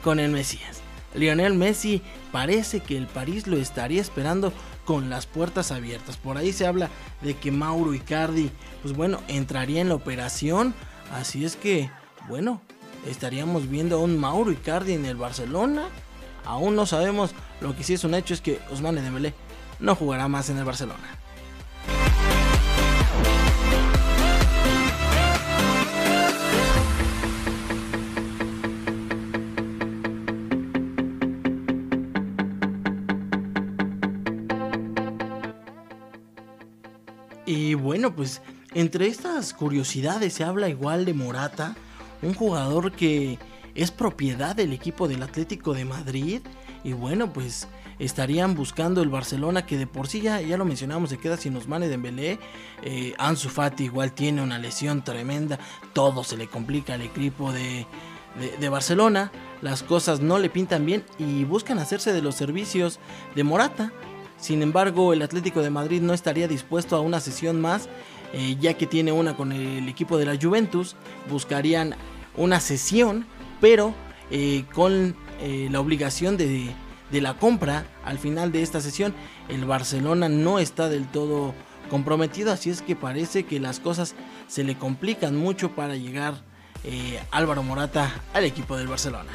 con 0.02 0.20
el 0.20 0.30
Mesías. 0.30 0.80
Lionel 1.14 1.54
Messi 1.54 2.02
parece 2.32 2.80
que 2.80 2.96
el 2.96 3.06
París 3.06 3.46
lo 3.46 3.56
estaría 3.56 4.00
esperando 4.00 4.52
con 4.86 5.10
las 5.10 5.26
puertas 5.26 5.70
abiertas. 5.72 6.16
Por 6.16 6.38
ahí 6.38 6.52
se 6.52 6.66
habla 6.66 6.88
de 7.20 7.34
que 7.34 7.52
Mauro 7.52 7.92
Icardi, 7.92 8.50
pues 8.82 8.96
bueno, 8.96 9.20
entraría 9.28 9.82
en 9.82 9.90
la 9.90 9.96
operación. 9.96 10.72
Así 11.12 11.44
es 11.44 11.56
que, 11.56 11.90
bueno, 12.28 12.62
estaríamos 13.06 13.68
viendo 13.68 13.96
a 13.96 14.00
un 14.00 14.16
Mauro 14.18 14.50
Icardi 14.50 14.94
en 14.94 15.04
el 15.04 15.16
Barcelona. 15.16 15.88
Aún 16.46 16.74
no 16.74 16.86
sabemos. 16.86 17.34
Lo 17.60 17.76
que 17.76 17.82
sí 17.82 17.92
es 17.92 18.04
un 18.04 18.14
hecho 18.14 18.32
es 18.32 18.40
que 18.40 18.60
Ousmane 18.70 19.02
Dembélé 19.02 19.34
no 19.80 19.94
jugará 19.94 20.28
más 20.28 20.48
en 20.48 20.56
el 20.56 20.64
Barcelona. 20.64 21.18
Bueno, 38.06 38.16
pues 38.16 38.40
entre 38.72 39.08
estas 39.08 39.52
curiosidades 39.52 40.32
se 40.34 40.44
habla 40.44 40.68
igual 40.68 41.04
de 41.04 41.12
Morata, 41.12 41.74
un 42.22 42.34
jugador 42.34 42.92
que 42.92 43.36
es 43.74 43.90
propiedad 43.90 44.54
del 44.54 44.72
equipo 44.72 45.08
del 45.08 45.24
Atlético 45.24 45.74
de 45.74 45.84
Madrid. 45.84 46.40
Y 46.84 46.92
bueno, 46.92 47.32
pues 47.32 47.66
estarían 47.98 48.54
buscando 48.54 49.02
el 49.02 49.08
Barcelona 49.08 49.66
que 49.66 49.76
de 49.76 49.88
por 49.88 50.06
sí 50.06 50.20
ya, 50.20 50.40
ya 50.40 50.56
lo 50.56 50.64
mencionamos, 50.64 51.10
se 51.10 51.18
queda 51.18 51.36
sin 51.36 51.56
Osmane 51.56 51.88
Dembélé. 51.88 52.38
Eh, 52.84 53.14
Ansu 53.18 53.48
Fati 53.48 53.84
igual 53.84 54.12
tiene 54.12 54.40
una 54.40 54.60
lesión 54.60 55.02
tremenda, 55.02 55.58
todo 55.92 56.22
se 56.22 56.36
le 56.36 56.46
complica 56.46 56.94
al 56.94 57.02
equipo 57.02 57.52
de, 57.52 57.88
de 58.60 58.68
Barcelona. 58.68 59.32
Las 59.62 59.82
cosas 59.82 60.20
no 60.20 60.38
le 60.38 60.48
pintan 60.48 60.86
bien 60.86 61.02
y 61.18 61.42
buscan 61.42 61.80
hacerse 61.80 62.12
de 62.12 62.22
los 62.22 62.36
servicios 62.36 63.00
de 63.34 63.42
Morata. 63.42 63.92
Sin 64.38 64.62
embargo, 64.62 65.12
el 65.12 65.22
Atlético 65.22 65.62
de 65.62 65.70
Madrid 65.70 66.02
no 66.02 66.12
estaría 66.12 66.48
dispuesto 66.48 66.96
a 66.96 67.00
una 67.00 67.20
sesión 67.20 67.60
más, 67.60 67.88
eh, 68.32 68.56
ya 68.60 68.74
que 68.74 68.86
tiene 68.86 69.12
una 69.12 69.36
con 69.36 69.52
el 69.52 69.88
equipo 69.88 70.18
de 70.18 70.26
la 70.26 70.38
Juventus. 70.40 70.96
Buscarían 71.30 71.94
una 72.36 72.60
sesión, 72.60 73.26
pero 73.60 73.94
eh, 74.30 74.64
con 74.74 75.16
eh, 75.40 75.68
la 75.70 75.80
obligación 75.80 76.36
de, 76.36 76.74
la 77.12 77.38
compra 77.38 77.86
al 78.04 78.18
final 78.18 78.52
de 78.52 78.62
esta 78.62 78.80
sesión. 78.80 79.14
El 79.48 79.64
Barcelona 79.64 80.28
no 80.28 80.58
está 80.58 80.88
del 80.88 81.06
todo 81.06 81.54
comprometido, 81.88 82.52
así 82.52 82.68
es 82.68 82.82
que 82.82 82.96
parece 82.96 83.44
que 83.44 83.58
las 83.58 83.80
cosas 83.80 84.14
se 84.48 84.64
le 84.64 84.76
complican 84.76 85.36
mucho 85.36 85.74
para 85.74 85.96
llegar 85.96 86.34
Álvaro 87.32 87.64
Morata 87.64 88.22
al 88.32 88.44
equipo 88.44 88.76
del 88.76 88.86
Barcelona. 88.86 89.30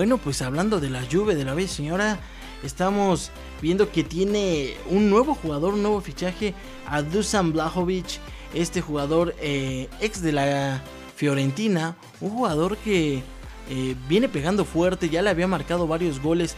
Bueno, 0.00 0.16
pues 0.16 0.40
hablando 0.40 0.80
de 0.80 0.88
la 0.88 1.04
lluvia 1.04 1.36
de 1.36 1.44
la 1.44 1.52
bella 1.52 1.68
señora, 1.68 2.18
estamos 2.62 3.30
viendo 3.60 3.92
que 3.92 4.02
tiene 4.02 4.78
un 4.88 5.10
nuevo 5.10 5.34
jugador, 5.34 5.74
un 5.74 5.82
nuevo 5.82 6.00
fichaje, 6.00 6.54
a 6.86 7.02
Dusan 7.02 7.52
Blajovic, 7.52 8.18
este 8.54 8.80
jugador 8.80 9.34
eh, 9.42 9.90
ex 10.00 10.22
de 10.22 10.32
la 10.32 10.80
Fiorentina, 11.16 11.96
un 12.22 12.30
jugador 12.30 12.78
que 12.78 13.22
eh, 13.68 13.94
viene 14.08 14.30
pegando 14.30 14.64
fuerte, 14.64 15.10
ya 15.10 15.20
le 15.20 15.28
había 15.28 15.46
marcado 15.46 15.86
varios 15.86 16.18
goles 16.22 16.56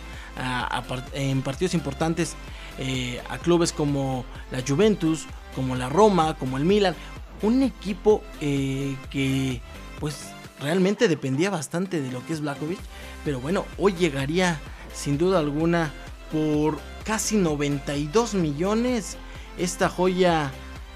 en 1.13 1.43
partidos 1.43 1.75
importantes 1.75 2.37
eh, 2.79 3.21
a 3.29 3.39
clubes 3.39 3.73
como 3.73 4.25
la 4.53 4.63
Juventus, 4.65 5.27
como 5.57 5.75
la 5.75 5.89
Roma, 5.89 6.37
como 6.39 6.59
el 6.59 6.65
Milan, 6.65 6.95
un 7.43 7.65
equipo 7.65 8.23
que 8.39 9.61
pues 9.99 10.29
realmente 10.63 11.09
dependía 11.09 11.51
bastante 11.51 12.01
de 12.01 12.13
lo 12.13 12.25
que 12.25 12.33
es 12.33 12.41
Blakovic. 12.41 12.79
Pero 13.25 13.41
bueno, 13.41 13.65
hoy 13.79 13.95
llegaría 13.95 14.61
sin 14.95 15.19
duda 15.19 15.39
alguna 15.39 15.93
por 16.31 16.79
casi 17.05 17.37
92 17.37 18.35
millones. 18.35 19.17
Esta 19.59 19.89
joya 19.89 20.51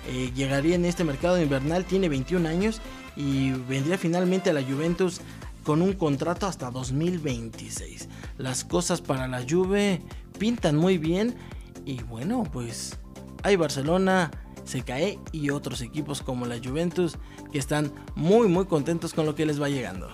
eh, 0.09 0.33
llegaría 0.35 0.75
en 0.75 0.85
este 0.85 1.05
mercado 1.05 1.41
invernal, 1.41 1.85
tiene 1.85 2.09
21 2.09 2.49
años 2.49 2.81
y 3.17 3.51
vendría 3.51 3.99
finalmente 3.99 4.51
a 4.51 4.53
la 4.53 4.63
Juventus 4.63 5.21
con 5.65 5.83
un 5.83 5.95
contrato 5.95 6.47
hasta 6.47 6.71
2026. 6.71 8.09
Las 8.39 8.65
cosas 8.65 9.01
para 9.01 9.27
la 9.27 9.45
Juve 9.49 10.03
pintan 10.39 10.77
muy 10.77 10.97
bien 10.99 11.37
y 11.85 12.03
bueno, 12.03 12.45
pues 12.53 12.99
hay 13.43 13.57
Barcelona, 13.57 14.31
se 14.65 14.83
cae 14.83 15.19
y 15.33 15.51
otros 15.51 15.81
equipos 15.81 16.23
como 16.23 16.47
la 16.47 16.59
Juventus 16.63 17.19
que 17.53 17.59
están 17.59 17.93
muy 18.15 18.49
muy 18.49 18.67
contentos 18.67 19.13
con 19.13 19.27
lo 19.27 19.35
que 19.35 19.47
les 19.47 19.61
va 19.61 19.69
llegando. 19.69 20.09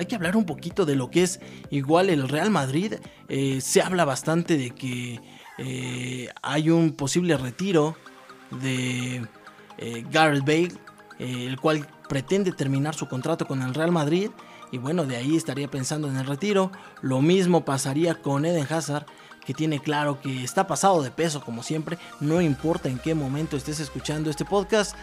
Hay 0.00 0.06
que 0.06 0.14
hablar 0.16 0.34
un 0.34 0.46
poquito 0.46 0.86
de 0.86 0.96
lo 0.96 1.10
que 1.10 1.22
es 1.22 1.40
igual 1.68 2.08
el 2.08 2.26
Real 2.26 2.48
Madrid. 2.48 2.94
Eh, 3.28 3.60
se 3.60 3.82
habla 3.82 4.06
bastante 4.06 4.56
de 4.56 4.70
que 4.70 5.20
eh, 5.58 6.30
hay 6.40 6.70
un 6.70 6.92
posible 6.92 7.36
retiro 7.36 7.96
de 8.62 9.26
eh, 9.76 10.04
Gareth 10.10 10.40
Bale, 10.40 10.72
el 11.18 11.60
cual 11.60 11.86
pretende 12.08 12.50
terminar 12.52 12.94
su 12.94 13.08
contrato 13.08 13.46
con 13.46 13.60
el 13.60 13.74
Real 13.74 13.92
Madrid. 13.92 14.30
Y 14.72 14.78
bueno, 14.78 15.04
de 15.04 15.16
ahí 15.16 15.36
estaría 15.36 15.68
pensando 15.68 16.08
en 16.08 16.16
el 16.16 16.26
retiro. 16.26 16.72
Lo 17.02 17.20
mismo 17.20 17.66
pasaría 17.66 18.14
con 18.14 18.46
Eden 18.46 18.66
Hazard, 18.72 19.04
que 19.44 19.52
tiene 19.52 19.80
claro 19.80 20.18
que 20.22 20.42
está 20.42 20.66
pasado 20.66 21.02
de 21.02 21.10
peso 21.10 21.42
como 21.42 21.62
siempre. 21.62 21.98
No 22.20 22.40
importa 22.40 22.88
en 22.88 22.98
qué 22.98 23.14
momento 23.14 23.58
estés 23.58 23.80
escuchando 23.80 24.30
este 24.30 24.46
podcast. 24.46 24.96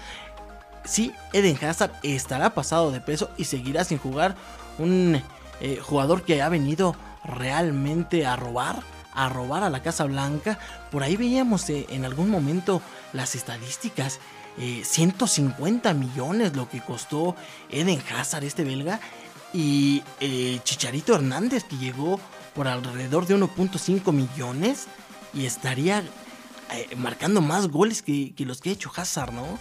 Sí, 0.87 1.11
Eden 1.33 1.63
Hazard 1.63 1.91
estará 2.01 2.53
pasado 2.53 2.91
de 2.91 3.01
peso 3.01 3.29
y 3.37 3.43
seguirá 3.43 3.83
sin 3.83 3.97
jugar 3.97 4.35
un 4.79 5.21
eh, 5.59 5.79
jugador 5.81 6.23
que 6.23 6.41
ha 6.41 6.47
venido 6.47 6.95
realmente 7.25 8.25
a 8.25 8.37
robar, 8.37 8.81
a 9.13 9.27
robar 9.27 9.63
a 9.63 9.69
la 9.69 9.83
Casa 9.83 10.05
Blanca. 10.05 10.57
Por 10.89 11.03
ahí 11.03 11.17
veíamos 11.17 11.69
eh, 11.69 11.85
en 11.89 12.05
algún 12.05 12.29
momento 12.29 12.81
las 13.13 13.35
estadísticas. 13.35 14.19
150 14.57 15.91
eh, 15.91 15.93
millones 15.93 16.55
lo 16.55 16.67
que 16.67 16.81
costó 16.81 17.35
Eden 17.69 18.01
Hazard, 18.11 18.45
este 18.45 18.63
belga. 18.63 18.99
Y 19.53 20.03
Chicharito 20.63 21.15
Hernández, 21.15 21.63
que 21.63 21.77
llegó 21.77 22.19
por 22.53 22.67
alrededor 22.67 23.27
de 23.27 23.35
1.5 23.35 24.11
millones. 24.13 24.87
Y 25.33 25.45
estaría 25.45 26.03
marcando 26.97 27.41
más 27.41 27.67
goles 27.67 28.01
que, 28.01 28.33
los 28.39 28.61
que 28.61 28.69
ha 28.69 28.73
hecho 28.73 28.91
Hazard, 28.95 29.33
¿no? 29.33 29.59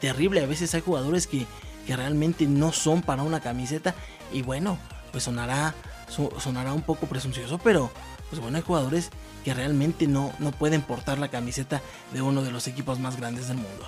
terrible, 0.00 0.42
a 0.42 0.46
veces 0.46 0.74
hay 0.74 0.80
jugadores 0.80 1.26
que, 1.26 1.46
que 1.86 1.96
realmente 1.96 2.46
no 2.46 2.72
son 2.72 3.02
para 3.02 3.22
una 3.22 3.40
camiseta 3.40 3.94
y 4.32 4.42
bueno, 4.42 4.78
pues 5.10 5.24
sonará, 5.24 5.74
sonará 6.38 6.72
un 6.72 6.82
poco 6.82 7.06
presuncioso, 7.06 7.58
pero 7.58 7.90
pues 8.28 8.40
bueno, 8.40 8.58
hay 8.58 8.62
jugadores 8.62 9.10
que 9.44 9.54
realmente 9.54 10.06
no, 10.06 10.32
no 10.38 10.52
pueden 10.52 10.82
portar 10.82 11.18
la 11.18 11.28
camiseta 11.28 11.80
de 12.12 12.22
uno 12.22 12.42
de 12.42 12.50
los 12.50 12.66
equipos 12.66 12.98
más 12.98 13.16
grandes 13.16 13.48
del 13.48 13.56
mundo. 13.56 13.86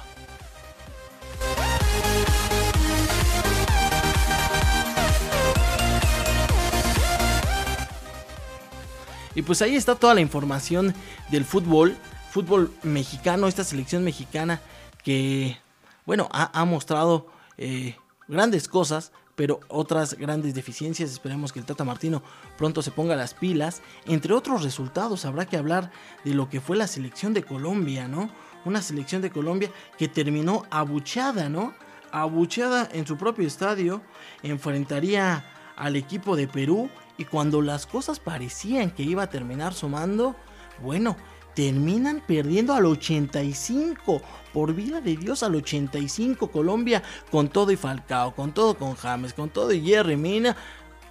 Y 9.34 9.42
pues 9.42 9.62
ahí 9.62 9.76
está 9.76 9.94
toda 9.94 10.14
la 10.14 10.20
información 10.20 10.94
del 11.30 11.44
fútbol, 11.44 11.96
fútbol 12.30 12.72
mexicano, 12.82 13.48
esta 13.48 13.64
selección 13.64 14.04
mexicana 14.04 14.60
que, 15.02 15.58
bueno, 16.06 16.28
ha, 16.32 16.64
mostrado 16.64 17.26
eh, 17.58 17.96
grandes 18.28 18.68
cosas, 18.68 19.12
pero 19.34 19.60
otras 19.68 20.14
grandes 20.14 20.54
deficiencias. 20.54 21.10
Esperemos 21.10 21.52
que 21.52 21.58
el 21.58 21.64
Tata 21.64 21.84
Martino 21.84 22.22
pronto 22.56 22.82
se 22.82 22.92
ponga 22.92 23.16
las 23.16 23.34
pilas. 23.34 23.82
Entre 24.06 24.32
otros 24.32 24.62
resultados, 24.62 25.24
habrá 25.24 25.46
que 25.46 25.56
hablar 25.56 25.90
de 26.24 26.34
lo 26.34 26.48
que 26.48 26.60
fue 26.60 26.76
la 26.76 26.86
selección 26.86 27.34
de 27.34 27.42
Colombia, 27.42 28.06
¿no? 28.06 28.30
Una 28.64 28.82
selección 28.82 29.22
de 29.22 29.30
Colombia 29.30 29.70
que 29.98 30.08
terminó 30.08 30.64
abuchada, 30.70 31.48
¿no? 31.48 31.74
Abuchada 32.12 32.88
en 32.92 33.06
su 33.06 33.16
propio 33.16 33.46
estadio, 33.46 34.02
enfrentaría 34.42 35.44
al 35.76 35.96
equipo 35.96 36.36
de 36.36 36.46
Perú 36.46 36.90
y 37.16 37.24
cuando 37.24 37.62
las 37.62 37.86
cosas 37.86 38.20
parecían 38.20 38.90
que 38.90 39.02
iba 39.02 39.22
a 39.22 39.30
terminar 39.30 39.74
sumando, 39.74 40.36
bueno, 40.82 41.16
terminan 41.54 42.22
perdiendo 42.26 42.74
al 42.74 42.86
85. 42.86 44.22
Por 44.52 44.74
vida 44.74 45.00
de 45.00 45.16
Dios, 45.16 45.44
al 45.44 45.54
85 45.54 46.50
Colombia 46.50 47.02
con 47.30 47.48
todo 47.48 47.70
y 47.70 47.76
Falcao, 47.76 48.34
con 48.34 48.52
todo 48.52 48.74
con 48.76 48.96
James, 48.96 49.32
con 49.32 49.48
todo 49.48 49.72
y 49.72 49.80
Jerry 49.80 50.16
Mina. 50.16 50.56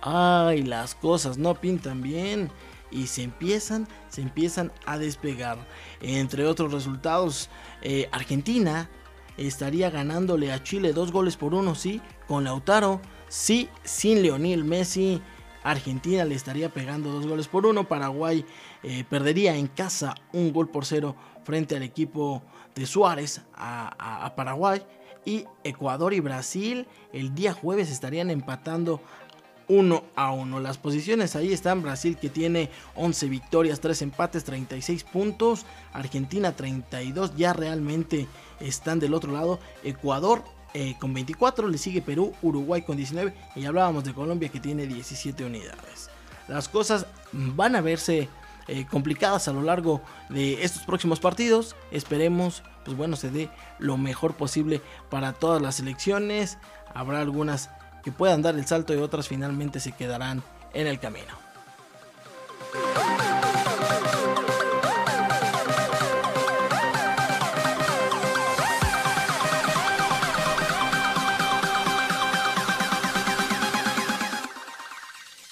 Ay, 0.01 0.63
las 0.63 0.95
cosas 0.95 1.37
no 1.37 1.55
pintan 1.55 2.01
bien 2.01 2.51
y 2.91 3.07
se 3.07 3.23
empiezan, 3.23 3.87
se 4.09 4.21
empiezan 4.21 4.71
a 4.85 4.97
despegar. 4.97 5.57
Entre 6.01 6.45
otros 6.45 6.71
resultados, 6.71 7.49
eh, 7.81 8.09
Argentina 8.11 8.89
estaría 9.37 9.89
ganándole 9.89 10.51
a 10.51 10.63
Chile 10.63 10.93
dos 10.93 11.11
goles 11.11 11.37
por 11.37 11.53
uno, 11.53 11.75
sí, 11.75 12.01
con 12.27 12.43
Lautaro, 12.43 13.01
sí, 13.27 13.69
sin 13.83 14.21
Leonel 14.21 14.63
Messi. 14.63 15.21
Argentina 15.63 16.25
le 16.25 16.35
estaría 16.35 16.69
pegando 16.69 17.11
dos 17.11 17.27
goles 17.27 17.47
por 17.47 17.65
uno. 17.65 17.87
Paraguay 17.87 18.45
eh, 18.83 19.03
perdería 19.09 19.55
en 19.55 19.67
casa 19.67 20.15
un 20.33 20.53
gol 20.53 20.69
por 20.69 20.85
cero 20.85 21.15
frente 21.43 21.75
al 21.75 21.83
equipo 21.83 22.43
de 22.75 22.85
Suárez 22.85 23.41
a, 23.55 24.33
Paraguay. 24.35 24.81
Y 25.25 25.45
Ecuador 25.63 26.13
y 26.13 26.21
Brasil 26.21 26.87
el 27.11 27.35
día 27.35 27.53
jueves 27.53 27.91
estarían 27.91 28.29
empatando 28.29 29.01
1 29.67 30.03
a 30.15 30.31
1. 30.31 30.59
Las 30.59 30.77
posiciones 30.77 31.35
ahí 31.35 31.53
están 31.53 31.81
Brasil 31.81 32.17
que 32.17 32.29
tiene 32.29 32.69
11 32.95 33.27
victorias, 33.27 33.79
3 33.81 34.01
empates, 34.03 34.43
36 34.43 35.03
puntos. 35.03 35.65
Argentina 35.93 36.55
32, 36.55 37.35
ya 37.35 37.53
realmente 37.53 38.27
están 38.59 38.99
del 38.99 39.13
otro 39.13 39.31
lado. 39.31 39.59
Ecuador 39.83 40.43
eh, 40.73 40.95
con 40.99 41.13
24, 41.13 41.67
le 41.67 41.77
sigue 41.77 42.01
Perú, 42.01 42.33
Uruguay 42.41 42.81
con 42.83 42.97
19 42.97 43.33
y 43.55 43.65
hablábamos 43.65 44.03
de 44.03 44.13
Colombia 44.13 44.49
que 44.49 44.59
tiene 44.59 44.85
17 44.85 45.45
unidades. 45.45 46.09
Las 46.47 46.69
cosas 46.69 47.05
van 47.31 47.75
a 47.75 47.81
verse 47.81 48.29
eh, 48.67 48.85
complicadas 48.85 49.47
a 49.47 49.53
lo 49.53 49.63
largo 49.63 50.01
de 50.29 50.63
estos 50.63 50.83
próximos 50.83 51.19
partidos. 51.19 51.75
Esperemos, 51.91 52.63
pues 52.85 52.95
bueno, 52.95 53.15
se 53.15 53.31
dé 53.31 53.49
lo 53.79 53.97
mejor 53.97 54.35
posible 54.35 54.81
para 55.09 55.33
todas 55.33 55.61
las 55.61 55.79
elecciones. 55.79 56.59
Habrá 56.93 57.21
algunas 57.21 57.71
que 58.03 58.11
puedan 58.11 58.41
dar 58.41 58.55
el 58.55 58.65
salto 58.67 58.93
y 58.93 58.97
otras 58.97 59.27
finalmente 59.27 59.79
se 59.79 59.91
quedarán 59.91 60.43
en 60.73 60.87
el 60.87 60.99
camino. 60.99 61.48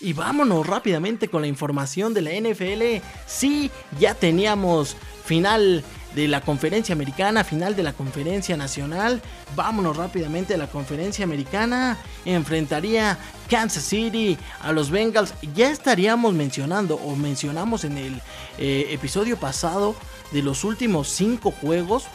Y 0.07 0.13
vámonos 0.13 0.65
rápidamente 0.65 1.27
con 1.27 1.41
la 1.41 1.49
información 1.49 2.13
de 2.13 2.21
la 2.21 2.31
NFL. 2.31 3.05
Sí, 3.25 3.69
ya 3.99 4.15
teníamos 4.15 4.95
final 5.25 5.83
de 6.15 6.29
la 6.29 6.39
conferencia 6.39 6.95
americana, 6.95 7.43
final 7.43 7.75
de 7.75 7.83
la 7.83 7.91
conferencia 7.91 8.55
nacional. 8.55 9.21
Vámonos 9.53 9.97
rápidamente 9.97 10.53
a 10.53 10.57
la 10.57 10.67
conferencia 10.67 11.25
americana. 11.25 11.97
Enfrentaría 12.23 13.17
Kansas 13.49 13.83
City 13.83 14.37
a 14.61 14.71
los 14.71 14.91
Bengals. 14.91 15.33
Ya 15.53 15.69
estaríamos 15.69 16.33
mencionando 16.33 16.95
o 16.95 17.17
mencionamos 17.17 17.83
en 17.83 17.97
el 17.97 18.21
eh, 18.59 18.87
episodio 18.91 19.35
pasado 19.35 19.93
de 20.31 20.41
los 20.41 20.63
últimos 20.63 21.09
cinco 21.09 21.51
juegos. 21.51 22.05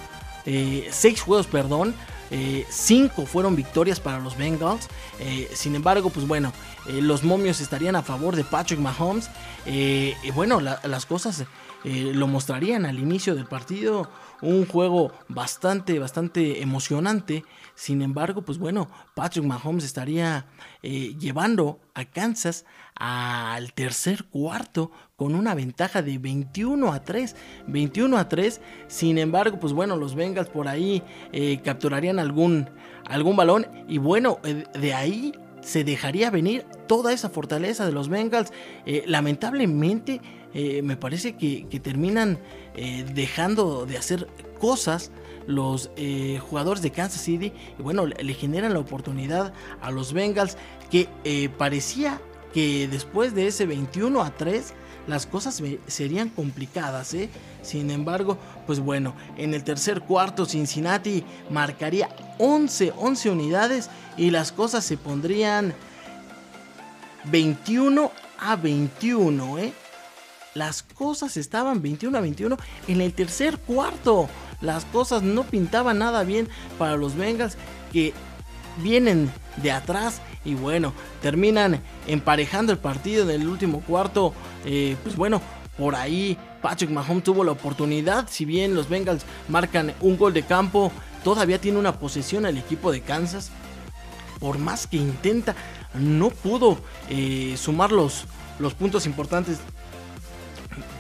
Eh, 0.47 0.89
seis 0.91 1.21
juegos, 1.21 1.47
perdón. 1.47 1.95
Eh, 2.33 2.67
cinco 2.71 3.27
fueron 3.27 3.55
victorias 3.55 4.01
para 4.01 4.19
los 4.19 4.37
Bengals. 4.37 4.89
sin 5.55 5.75
embargo, 5.75 6.11
pues 6.11 6.27
bueno, 6.27 6.53
los 6.87 7.23
momios 7.23 7.61
estarían 7.61 7.95
a 7.95 8.03
favor 8.03 8.35
de 8.35 8.43
Patrick 8.43 8.81
Mahomes. 8.81 9.31
y 9.67 10.31
bueno, 10.33 10.61
las 10.61 11.07
cosas 11.07 11.45
lo 11.85 12.27
mostrarían 12.27 12.87
al 12.87 12.99
inicio 12.99 13.35
del 13.35 13.47
partido. 13.47 14.09
Un 14.41 14.67
juego 14.67 15.13
bastante, 15.29 15.99
bastante 15.99 16.63
emocionante. 16.63 17.45
Sin 17.75 18.03
embargo, 18.03 18.43
pues 18.43 18.59
bueno, 18.59 18.89
Patrick 19.15 19.45
Mahomes 19.45 19.85
estaría 19.85 20.47
eh, 20.83 21.15
llevando 21.19 21.81
a 21.95 22.05
Kansas 22.05 22.65
al 22.95 23.73
tercer 23.73 24.25
cuarto 24.25 24.91
con 25.17 25.35
una 25.35 25.55
ventaja 25.55 26.03
de 26.03 26.19
21 26.19 26.93
a 26.93 27.03
3. 27.03 27.37
21 27.67 28.19
a 28.19 28.29
3. 28.29 28.61
Sin 28.89 29.19
embargo, 29.19 29.59
pues 29.59 29.73
bueno, 29.73 29.97
los 29.97 30.15
Bengals 30.15 30.49
por 30.49 30.69
ahí 30.69 31.03
eh, 31.33 31.61
capturarían 31.65 32.19
algún, 32.19 32.69
algún 33.07 33.37
balón. 33.37 33.67
Y 33.89 33.99
bueno, 33.99 34.39
eh, 34.45 34.65
de 34.75 34.95
ahí 34.95 35.33
se 35.63 35.85
dejaría 35.85 36.31
venir 36.31 36.67
toda 36.89 37.13
esa 37.13 37.31
fortaleza 37.31 37.87
de 37.87 37.93
los 37.93 38.09
Bengals. 38.09 38.53
lamentablemente, 39.07 40.21
me 40.55 40.97
parece 40.97 41.37
que, 41.37 41.81
terminan 41.83 42.39
dejando 43.15 43.87
de 43.87 43.97
hacer 43.97 44.29
cosas 44.61 45.11
los 45.47 45.91
eh, 45.97 46.41
jugadores 46.49 46.83
de 46.83 46.91
Kansas 46.91 47.21
City 47.23 47.53
y 47.79 47.83
bueno, 47.83 48.07
le, 48.07 48.35
generan 48.35 48.73
la 48.73 48.79
oportunidad 48.79 49.53
a 49.81 49.91
los 49.91 50.13
Bengals 50.13 50.57
que 50.91 51.09
eh, 51.25 51.49
parecía 51.49 52.21
que 52.53 52.87
después 52.89 53.35
de 53.35 53.47
ese 53.47 53.67
21 53.67 54.23
a 54.23 54.31
3 54.31 54.75
las 55.09 55.27
cosas 55.27 55.61
serían 55.89 56.29
complicadas, 56.29 57.13
¿eh? 57.15 57.29
Sin 57.63 57.91
embargo, 57.91 58.39
pues 58.69 58.79
bueno, 58.79 59.17
en 59.37 59.53
el 59.53 59.65
tercer 59.65 60.03
cuarto 60.03 60.47
Cincinnati 60.47 61.25
marcaría 61.51 62.09
11, 62.39 62.93
11 62.97 63.31
unidades 63.31 63.91
y 64.17 64.31
las 64.31 64.53
cosas 64.53 64.85
se 64.85 64.97
pondrían 64.97 65.75
21 67.25 68.13
a 68.39 68.55
21, 68.55 69.59
¿eh? 69.59 69.73
Las 70.55 70.83
cosas 70.83 71.37
estaban 71.37 71.81
21 71.83 72.19
a 72.19 72.21
21 72.21 72.57
en 72.89 73.01
el 73.01 73.15
tercer 73.15 73.59
cuarto 73.59 74.29
las 74.63 74.85
cosas 74.87 75.23
no 75.23 75.43
pintaban 75.43 75.99
nada 75.99 76.23
bien 76.23 76.49
para 76.79 76.97
los 76.97 77.17
Bengals 77.17 77.57
que 77.93 78.15
vienen 78.79 79.31
de 79.57 79.73
atrás 79.73 80.23
y 80.45 80.55
bueno, 80.55 80.95
terminan 81.21 81.83
emparejando 82.07 82.73
el 82.73 82.79
partido 82.79 83.29
en 83.29 83.43
el 83.43 83.49
último 83.49 83.81
cuarto. 83.81 84.33
Eh, 84.65 84.97
pues 85.03 85.17
bueno, 85.17 85.43
por 85.77 85.95
ahí 85.97 86.39
Patrick 86.63 86.91
Mahomes 86.91 87.25
tuvo 87.25 87.45
la 87.45 87.53
oportunidad, 87.53 88.29
si 88.31 88.45
bien 88.45 88.75
los 88.75 88.89
Bengals 88.89 89.25
marcan 89.49 89.95
un 90.01 90.17
gol 90.17 90.33
de 90.33 90.45
campo, 90.45 90.93
todavía 91.25 91.61
tiene 91.61 91.79
una 91.79 91.99
posesión 91.99 92.47
al 92.47 92.57
equipo 92.57 92.93
de 92.93 93.01
Kansas. 93.01 93.51
Por 94.39 94.59
más 94.59 94.87
que 94.87 94.97
intenta, 94.97 95.55
no 95.95 96.31
pudo 96.31 96.79
eh, 97.09 97.55
sumar 97.57 97.93
los, 97.93 98.27
los 98.59 98.75
puntos 98.75 99.07
importantes 99.07 99.59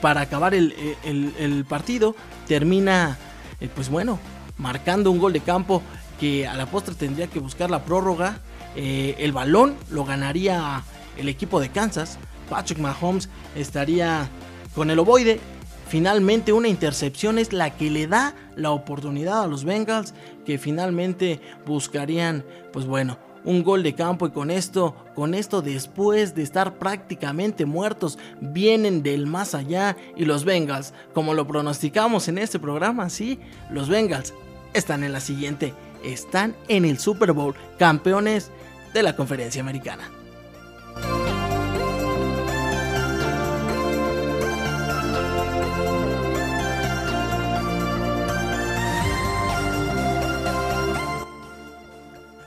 para 0.00 0.22
acabar 0.22 0.54
el, 0.54 0.74
el 1.04 1.64
partido. 1.64 2.14
Termina 2.46 3.18
eh, 3.62 3.68
pues 3.72 3.88
bueno, 3.88 4.18
marcando 4.58 5.12
un 5.12 5.20
gol 5.20 5.32
de 5.32 5.40
campo 5.40 5.82
que 6.18 6.48
a 6.48 6.56
la 6.56 6.66
postre 6.66 6.96
tendría 6.96 7.28
que 7.28 7.38
buscar 7.38 7.70
la 7.70 7.84
prórroga. 7.84 8.40
Eh, 8.74 9.14
el 9.18 9.30
balón 9.30 9.76
lo 9.88 10.04
ganaría 10.04 10.82
el 11.16 11.28
equipo 11.28 11.60
de 11.60 11.68
Kansas. 11.68 12.18
Patrick 12.50 12.80
Mahomes 12.80 13.28
estaría 13.54 14.28
con 14.74 14.90
el 14.90 14.98
ovoide. 14.98 15.38
Finalmente 15.86 16.52
una 16.52 16.66
intercepción 16.66 17.38
es 17.38 17.52
la 17.52 17.70
que 17.70 17.88
le 17.88 18.08
da 18.08 18.34
la 18.56 18.72
oportunidad 18.72 19.44
a 19.44 19.46
los 19.46 19.64
Bengals 19.64 20.12
que 20.44 20.58
finalmente 20.58 21.40
buscarían, 21.64 22.44
pues 22.72 22.86
bueno, 22.86 23.18
un 23.44 23.62
gol 23.62 23.82
de 23.82 23.94
campo 23.94 24.26
y 24.26 24.30
con 24.30 24.50
esto, 24.50 24.94
con 25.14 25.34
esto 25.34 25.62
después 25.62 26.34
de 26.34 26.42
estar 26.42 26.78
prácticamente 26.78 27.66
muertos, 27.66 28.18
vienen 28.40 29.02
del 29.02 29.26
más 29.26 29.54
allá 29.54 29.96
y 30.16 30.24
los 30.24 30.44
Bengals, 30.44 30.94
como 31.12 31.34
lo 31.34 31.46
pronosticamos 31.46 32.28
en 32.28 32.38
este 32.38 32.58
programa, 32.58 33.10
sí, 33.10 33.38
los 33.70 33.88
Bengals 33.88 34.34
están 34.74 35.04
en 35.04 35.12
la 35.12 35.20
siguiente, 35.20 35.74
están 36.04 36.54
en 36.68 36.84
el 36.84 36.98
Super 36.98 37.32
Bowl, 37.32 37.54
campeones 37.78 38.50
de 38.94 39.02
la 39.02 39.16
conferencia 39.16 39.60
americana. 39.60 40.21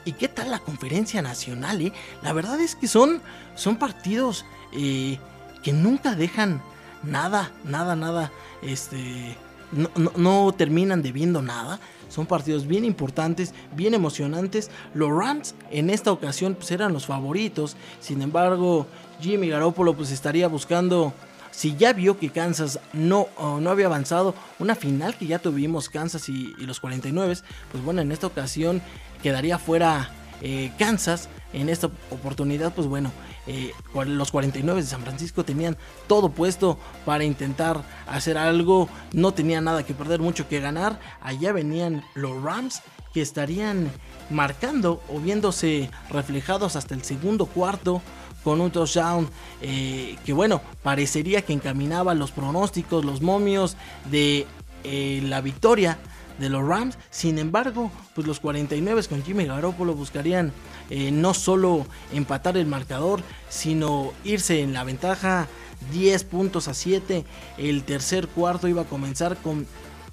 ¿Y 0.06 0.14
qué 0.14 0.28
tal 0.28 0.52
la 0.52 0.60
conferencia 0.60 1.22
nacional? 1.24 1.82
Eh? 1.82 1.92
La 2.22 2.32
verdad 2.32 2.60
es 2.62 2.76
que 2.76 2.88
son, 2.88 3.22
son 3.56 3.78
partidos 3.78 4.46
eh, 4.72 5.18
que 5.64 5.74
nunca 5.74 6.16
dejan 6.16 6.62
nada, 7.02 7.52
nada, 7.64 7.96
nada, 7.96 8.32
este, 8.62 9.36
no, 9.72 9.90
no, 10.16 10.54
terminan 10.56 11.02
debiendo 11.02 11.42
nada. 11.42 11.80
Son 12.08 12.28
partidos 12.28 12.68
bien 12.68 12.86
importantes, 12.86 13.54
bien 13.76 13.96
emocionantes. 13.96 14.70
Los 14.94 15.10
Rams 15.10 15.56
en 15.72 15.90
esta 15.90 16.12
ocasión 16.12 16.54
pues, 16.54 16.70
eran 16.70 16.94
los 16.94 17.08
favoritos. 17.08 17.76
Sin 18.00 18.22
embargo, 18.22 18.86
Jimmy 19.20 19.50
Garoppolo 19.50 19.96
pues 19.96 20.12
estaría 20.12 20.48
buscando 20.48 21.14
si 21.50 21.76
ya 21.76 21.94
vio 21.94 22.20
que 22.20 22.30
Kansas 22.30 22.80
no, 22.92 23.30
no 23.40 23.70
había 23.70 23.86
avanzado, 23.86 24.36
una 24.60 24.76
final 24.76 25.16
que 25.16 25.26
ya 25.26 25.40
tuvimos 25.40 25.88
Kansas 25.88 26.28
y, 26.28 26.54
y, 26.60 26.66
los 26.66 26.82
49, 26.82 27.38
pues 27.72 27.84
bueno, 27.84 28.02
en 28.02 28.12
esta 28.12 28.28
ocasión 28.28 28.82
quedaría 29.26 29.58
fuera 29.58 30.12
eh, 30.44 30.72
Kansas. 30.78 31.30
En 31.52 31.68
esta 31.70 31.90
oportunidad, 32.12 32.76
pues 32.76 32.86
bueno, 32.86 33.12
eh, 33.48 33.72
los 34.06 34.30
49 34.30 34.84
de 34.84 34.88
San 34.88 35.02
Francisco 35.02 35.44
tenían 35.44 35.78
todo 36.06 36.30
puesto 36.30 36.78
para 37.06 37.24
intentar 37.24 37.82
hacer 38.06 38.38
algo. 38.38 38.88
No 39.14 39.34
tenían 39.34 39.64
nada 39.64 39.84
que 39.84 39.96
perder, 39.96 40.20
mucho 40.20 40.48
que 40.48 40.60
ganar. 40.60 41.00
Allá 41.22 41.54
venían 41.54 42.04
los 42.14 42.40
Rams 42.44 42.84
que 43.16 43.22
estarían 43.24 43.90
marcando 44.30 45.02
o 45.10 45.20
viéndose 45.20 45.90
reflejados 46.12 46.76
hasta 46.76 46.94
el 46.94 47.04
segundo 47.04 47.48
cuarto 47.48 48.04
con 48.44 48.62
un 48.62 48.70
touchdown 48.70 49.28
eh, 49.62 50.18
que 50.24 50.34
bueno, 50.34 50.62
parecería 50.84 51.42
que 51.42 51.54
encaminaba 51.54 52.14
los 52.14 52.30
pronósticos, 52.30 53.04
los 53.04 53.22
momios 53.24 53.76
de 54.12 54.46
la 54.84 55.42
victoria 55.42 55.98
de 56.40 56.50
los 56.50 56.68
Rams. 56.68 56.98
Sin 57.10 57.40
embargo, 57.40 57.92
pues 58.14 58.28
los 58.28 58.40
49 58.40 59.04
con 59.10 59.24
Jimmy 59.24 59.46
Garoppolo 59.46 59.94
buscarían 59.94 60.52
eh, 60.90 61.12
no 61.12 61.34
solo 61.34 61.86
empatar 62.14 62.58
el 62.58 62.66
marcador, 62.66 63.22
sino 63.50 64.12
irse 64.24 64.62
en 64.62 64.74
la 64.74 64.84
ventaja 64.84 65.48
10 65.92 66.24
puntos 66.26 66.68
a 66.68 66.74
7. 66.74 67.26
El 67.58 67.84
tercer 67.84 68.28
cuarto 68.28 68.68
iba 68.68 68.84
a 68.84 68.86
comenzar 68.86 69.38
con, 69.38 69.66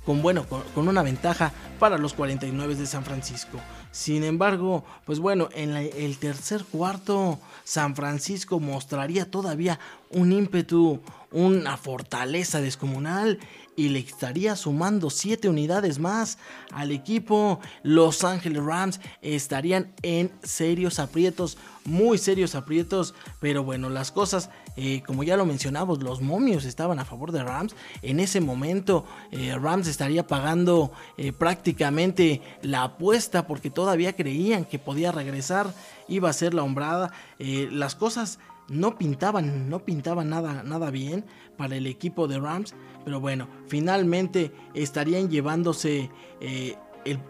con 0.04 0.22
bueno, 0.22 0.46
con, 0.46 0.88
una 0.88 1.02
ventaja 1.02 1.52
para 1.78 1.98
los 1.98 2.14
49 2.14 2.74
de 2.74 2.86
San 2.86 3.04
Francisco. 3.04 3.58
Sin 3.90 4.24
embargo, 4.24 4.84
pues 5.04 5.18
bueno, 5.18 5.48
en 5.52 5.76
el 5.76 6.16
tercer 6.18 6.64
cuarto 6.64 7.38
San 7.64 7.94
Francisco 7.94 8.58
mostraría 8.58 9.30
todavía 9.30 9.78
un 10.10 10.32
ímpetu, 10.32 11.00
una 11.30 11.76
fortaleza 11.76 12.60
descomunal 12.60 13.38
y 13.76 13.88
le 13.88 14.00
estaría 14.00 14.54
sumando 14.56 15.10
7 15.10 15.48
unidades 15.48 15.98
más 15.98 16.38
al 16.72 16.90
equipo. 16.90 17.60
Los 17.82 18.24
Ángeles 18.24 18.62
Rams 18.62 19.00
estarían 19.22 19.92
en 20.02 20.30
serios 20.42 20.98
aprietos, 20.98 21.56
muy 21.84 22.18
serios 22.18 22.54
aprietos, 22.54 23.14
pero 23.40 23.64
bueno, 23.64 23.88
las 23.88 24.12
cosas, 24.12 24.50
eh, 24.76 25.02
como 25.06 25.22
ya 25.22 25.36
lo 25.36 25.46
mencionamos, 25.46 26.02
los 26.02 26.20
momios 26.20 26.64
estaban 26.64 26.98
a 26.98 27.04
favor 27.04 27.32
de 27.32 27.42
Rams. 27.42 27.74
En 28.02 28.20
ese 28.20 28.40
momento, 28.40 29.04
eh, 29.30 29.56
Rams 29.58 29.88
estaría 29.88 30.26
pagando 30.26 30.92
eh, 31.16 31.32
prácticamente 31.32 32.42
la 32.62 32.84
apuesta 32.84 33.46
porque 33.46 33.70
todavía 33.70 34.14
creían 34.14 34.64
que 34.64 34.78
podía 34.78 35.12
regresar, 35.12 35.72
iba 36.08 36.28
a 36.28 36.34
ser 36.34 36.54
la 36.54 36.62
hombrada. 36.62 37.12
las 37.38 37.94
cosas 37.94 38.38
no 38.72 38.96
pintaban, 38.96 39.68
no 39.68 39.84
pintaban 39.84 40.30
nada, 40.30 40.62
nada 40.62 40.90
bien 40.90 41.24
para 41.56 41.76
el 41.76 41.86
equipo 41.86 42.26
de 42.26 42.40
Rams. 42.40 42.74
Pero 43.04 43.20
bueno, 43.20 43.48
finalmente 43.68 44.50
estarían 44.74 45.28
llevándose 45.28 46.10
eh, 46.40 46.76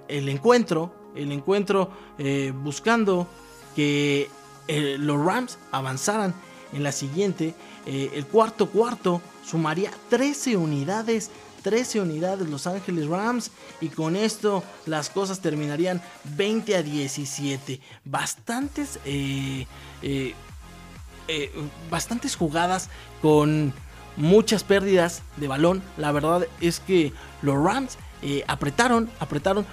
el, 0.09 0.29
encuentro, 0.29 0.95
el 1.17 1.33
encuentro 1.33 1.91
eh, 2.19 2.53
buscando 2.55 3.27
que 3.75 4.29
eh, 4.69 4.97
los 4.99 5.25
Rams 5.25 5.59
avanzaran 5.73 6.35
en 6.73 6.83
la 6.83 6.93
siguiente. 6.93 7.55
el 7.85 8.25
cuarto 8.27 8.71
cuarto 8.71 9.21
sumaría 9.45 9.91
13 10.09 10.57
unidades 10.57 11.31
13 11.63 12.01
unidades 12.01 12.49
Los 12.49 12.67
Ángeles 12.67 13.07
Rams 13.07 13.51
y 13.81 13.89
con 13.89 14.17
esto 14.17 14.65
las 14.87 15.11
cosas 15.11 15.41
terminarían 15.41 16.03
20 16.37 16.77
a 16.77 16.83
17. 16.83 17.81
Bastantes, 18.05 18.99
eh, 21.29 21.53
bastantes 21.91 22.37
jugadas 22.37 22.89
con 23.21 23.73
muchas 24.17 24.65
pérdidas 24.65 25.23
de 25.37 25.49
balón. 25.49 25.83
La 25.97 26.13
verdad 26.13 26.47
es 26.61 26.81
que 26.81 27.13
los 27.43 27.63
Rams 27.63 27.99
apretaron, 28.47 29.11
apretaron 29.19 29.67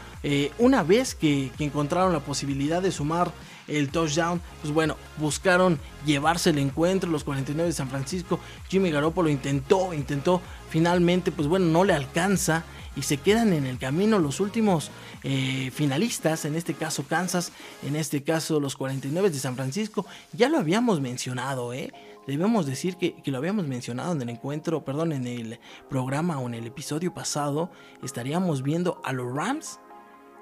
una 0.58 0.82
vez 0.82 1.14
que, 1.14 1.52
que 1.58 1.66
encontraron 1.66 2.14
la 2.14 2.20
posibilidad 2.20 2.82
de 2.82 2.92
sumar 2.92 3.32
el 3.70 3.90
touchdown, 3.90 4.42
pues 4.62 4.74
bueno, 4.74 4.98
buscaron 5.18 5.80
llevarse 6.06 6.50
el 6.50 6.58
encuentro, 6.58 7.10
los 7.10 7.24
49 7.24 7.68
de 7.68 7.74
San 7.74 7.90
Francisco, 7.90 8.40
Jimmy 8.70 8.92
Garoppolo 8.92 9.30
intentó, 9.30 9.94
intentó, 9.94 10.42
finalmente, 10.70 11.32
pues 11.32 11.48
bueno, 11.48 11.68
no 11.68 11.84
le 11.84 11.94
alcanza 11.94 12.64
y 12.96 13.04
se 13.04 13.18
quedan 13.18 13.54
en 13.54 13.66
el 13.66 13.78
camino 13.78 14.20
los 14.20 14.40
últimos 14.40 14.92
eh, 15.24 15.72
finalistas, 15.74 16.46
en 16.46 16.56
este 16.56 16.74
caso 16.74 17.06
Kansas, 17.08 17.52
en 17.84 17.96
este 17.96 18.24
caso 18.24 18.60
los 18.60 18.76
49 18.76 19.30
de 19.30 19.40
San 19.40 19.56
Francisco, 19.56 20.06
ya 20.34 20.50
lo 20.50 20.58
habíamos 20.58 21.02
mencionado, 21.02 21.74
¿eh? 21.74 21.94
Debemos 22.28 22.68
decir 22.68 22.98
que, 22.98 23.16
que, 23.16 23.32
lo 23.32 23.40
habíamos 23.40 23.66
mencionado 23.66 24.12
en 24.12 24.22
el 24.22 24.30
encuentro, 24.30 24.86
perdón, 24.86 25.14
en 25.14 25.26
el 25.26 25.60
programa 25.90 26.38
o 26.40 26.48
en 26.48 26.54
el 26.54 26.68
episodio 26.68 27.14
pasado, 27.14 27.72
estaríamos 28.04 28.62
viendo 28.62 29.02
a 29.04 29.14
los 29.14 29.34
Rams 29.34 29.80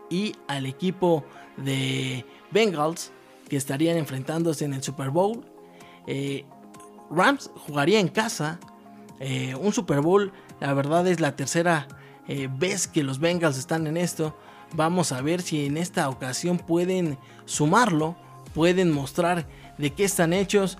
y 0.10 0.36
al 0.48 0.66
equipo 0.66 1.24
de 1.58 2.26
Bengals 2.52 3.12
que 3.48 3.58
estarían 3.58 3.98
enfrentándose 3.98 4.66
en 4.66 4.74
el 4.74 4.84
Super 4.84 5.10
Bowl. 5.10 5.46
Eh, 6.06 6.46
Rams 7.10 7.52
jugaría 7.56 8.00
en 8.00 8.08
casa. 8.08 8.60
Eh, 9.20 9.56
un 9.56 9.74
Super 9.74 10.02
Bowl, 10.02 10.32
la 10.60 10.74
verdad 10.74 11.08
es 11.08 11.20
la 11.20 11.36
tercera 11.36 11.88
eh, 12.28 12.50
vez 12.52 12.88
que 12.88 13.04
los 13.04 13.20
Bengals 13.20 13.58
están 13.58 13.88
en 13.88 13.98
esto. 13.98 14.36
Vamos 14.74 15.12
a 15.12 15.22
ver 15.22 15.42
si 15.42 15.66
en 15.66 15.78
esta 15.78 16.10
ocasión 16.10 16.58
pueden 16.58 17.18
sumarlo, 17.46 18.16
pueden 18.54 18.92
mostrar 18.92 19.48
de 19.78 19.92
qué 19.92 20.04
están 20.04 20.34
hechos. 20.34 20.78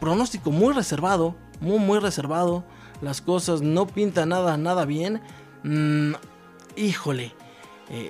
pronóstico 0.00 0.50
muy 0.50 0.74
reservado, 0.74 1.36
muy 1.60 1.78
muy 1.78 1.98
reservado. 1.98 2.64
Las 3.00 3.20
cosas 3.20 3.62
no 3.62 3.86
pintan 3.86 4.30
nada, 4.30 4.56
nada 4.56 4.84
bien. 4.84 5.20
Mm, 5.62 6.14
híjole, 6.76 7.32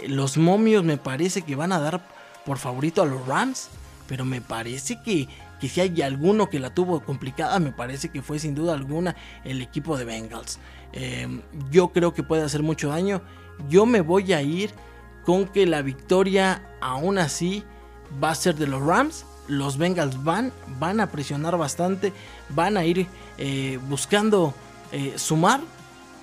los 0.08 0.38
momios 0.38 0.84
me 0.84 0.96
parece 0.96 1.42
que 1.42 1.56
van 1.56 1.72
a 1.72 1.80
dar 1.80 2.08
por 2.46 2.58
favorito 2.58 3.02
a 3.02 3.06
los 3.06 3.26
Rams, 3.26 3.68
pero 4.06 4.24
me 4.24 4.40
parece 4.40 5.02
que, 5.02 5.28
que 5.60 5.68
si 5.68 5.80
hay 5.80 6.02
alguno 6.02 6.48
que 6.48 6.58
la 6.58 6.74
tuvo 6.74 7.00
complicada, 7.00 7.58
me 7.58 7.72
parece 7.72 8.10
que 8.10 8.22
fue 8.22 8.38
sin 8.38 8.54
duda 8.54 8.74
alguna 8.74 9.16
el 9.44 9.62
equipo 9.62 9.96
de 9.96 10.04
Bengals. 10.04 10.58
Em, 10.92 11.42
yo 11.70 11.88
creo 11.88 12.14
que 12.14 12.22
puede 12.22 12.42
hacer 12.42 12.62
mucho 12.62 12.88
daño. 12.88 13.22
Yo 13.68 13.86
me 13.86 14.00
voy 14.00 14.32
a 14.32 14.42
ir 14.42 14.70
con 15.24 15.46
que 15.46 15.66
la 15.66 15.82
victoria 15.82 16.62
aún 16.80 17.18
así 17.18 17.64
va 18.22 18.30
a 18.30 18.34
ser 18.34 18.54
de 18.56 18.66
los 18.66 18.82
Rams. 18.82 19.24
Los 19.48 19.78
Bengals 19.78 20.24
van, 20.24 20.52
van 20.78 21.00
a 21.00 21.10
presionar 21.10 21.56
bastante, 21.56 22.12
van 22.48 22.76
a 22.76 22.84
ir 22.84 23.06
eh, 23.38 23.78
buscando 23.88 24.54
eh, 24.92 25.14
sumar, 25.16 25.60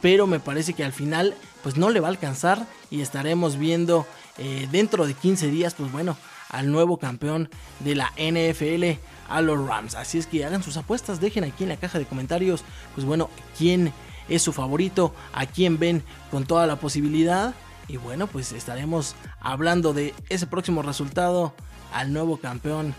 pero 0.01 0.27
me 0.27 0.39
parece 0.39 0.73
que 0.73 0.83
al 0.83 0.93
final 0.93 1.35
pues 1.63 1.77
no 1.77 1.89
le 1.89 2.01
va 2.01 2.07
a 2.07 2.11
alcanzar 2.11 2.67
y 2.91 3.01
estaremos 3.01 3.57
viendo 3.57 4.05
eh, 4.37 4.67
dentro 4.71 5.07
de 5.07 5.13
15 5.13 5.47
días, 5.47 5.73
pues 5.75 5.91
bueno, 5.91 6.17
al 6.49 6.71
nuevo 6.71 6.97
campeón 6.97 7.49
de 7.79 7.95
la 7.95 8.11
NFL, 8.17 8.99
a 9.29 9.41
los 9.41 9.65
Rams. 9.67 9.95
Así 9.95 10.17
es 10.17 10.27
que 10.27 10.45
hagan 10.45 10.63
sus 10.63 10.77
apuestas, 10.77 11.19
dejen 11.19 11.43
aquí 11.43 11.63
en 11.63 11.69
la 11.69 11.77
caja 11.77 11.99
de 11.99 12.05
comentarios, 12.05 12.63
pues 12.95 13.05
bueno, 13.05 13.29
quién 13.57 13.93
es 14.29 14.41
su 14.41 14.53
favorito, 14.53 15.13
a 15.33 15.45
quién 15.45 15.79
ven 15.79 16.03
con 16.31 16.45
toda 16.45 16.67
la 16.67 16.77
posibilidad. 16.77 17.53
Y 17.87 17.97
bueno, 17.97 18.27
pues 18.27 18.51
estaremos 18.53 19.15
hablando 19.41 19.93
de 19.93 20.13
ese 20.29 20.47
próximo 20.47 20.81
resultado 20.81 21.53
al 21.93 22.13
nuevo 22.13 22.37
campeón 22.37 22.95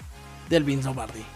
del 0.49 0.65
Vince 0.65 0.87
Lombardi. 0.87 1.34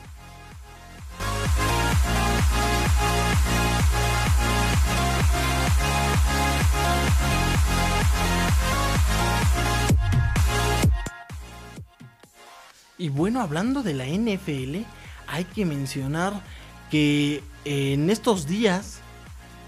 Y 12.99 13.11
bueno, 13.11 13.41
hablando 13.41 13.85
de 13.85 13.95
la 13.95 14.07
NFL, 14.07 14.85
hay 15.29 15.45
que 15.45 15.65
mencionar 15.65 16.43
que 16.91 17.45
en 17.65 18.11
estos 18.11 18.49
días, 18.49 18.99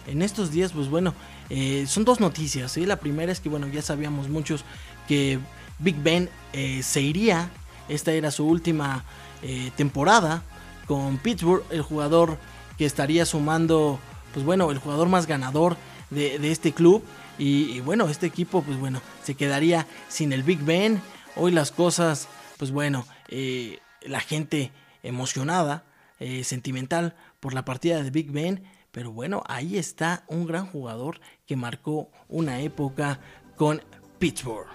en 0.08 0.22
estos 0.22 0.50
días, 0.50 0.72
pues 0.72 0.88
bueno, 0.88 1.14
eh, 1.48 1.84
son 1.86 2.04
dos 2.04 2.18
noticias. 2.18 2.76
La 2.76 2.96
primera 2.96 3.30
es 3.30 3.38
que, 3.38 3.48
bueno, 3.48 3.68
ya 3.68 3.82
sabíamos 3.82 4.28
muchos 4.28 4.64
que 5.06 5.38
Big 5.78 5.96
Ben 6.02 6.28
eh, 6.52 6.82
se 6.82 7.02
iría. 7.02 7.50
Esta 7.88 8.12
era 8.12 8.32
su 8.32 8.46
última 8.46 9.04
eh, 9.42 9.70
temporada 9.76 10.42
con 10.86 11.18
Pittsburgh, 11.18 11.62
el 11.70 11.82
jugador 11.82 12.36
que 12.78 12.84
estaría 12.84 13.24
sumando, 13.26 14.00
pues 14.34 14.44
bueno, 14.44 14.72
el 14.72 14.78
jugador 14.78 15.08
más 15.08 15.26
ganador 15.26 15.76
de, 16.10 16.50
este 16.50 16.72
club. 16.72 17.04
Y, 17.38 17.76
y, 17.76 17.80
bueno, 17.80 18.08
este 18.08 18.26
equipo, 18.26 18.62
pues 18.62 18.76
bueno, 18.78 19.00
se 19.22 19.36
quedaría 19.36 19.86
sin 20.08 20.32
el 20.32 20.42
Big 20.42 20.60
Ben. 20.64 21.00
Hoy 21.36 21.52
las 21.52 21.70
cosas, 21.70 22.26
pues 22.58 22.72
bueno, 22.72 23.06
eh, 23.30 23.78
la 24.02 24.18
gente 24.18 24.72
emocionada, 25.04 25.84
eh, 26.18 26.42
sentimental 26.42 27.14
por 27.38 27.54
la 27.54 27.64
partida 27.64 28.02
de 28.02 28.10
Big 28.10 28.30
Ben. 28.30 28.64
Pero 28.90 29.12
bueno, 29.12 29.44
ahí 29.46 29.78
está 29.78 30.24
un 30.26 30.46
gran 30.46 30.66
jugador 30.66 31.20
que 31.46 31.54
marcó 31.54 32.10
una 32.28 32.60
época 32.60 33.20
con 33.56 33.80
Pittsburgh. 34.18 34.66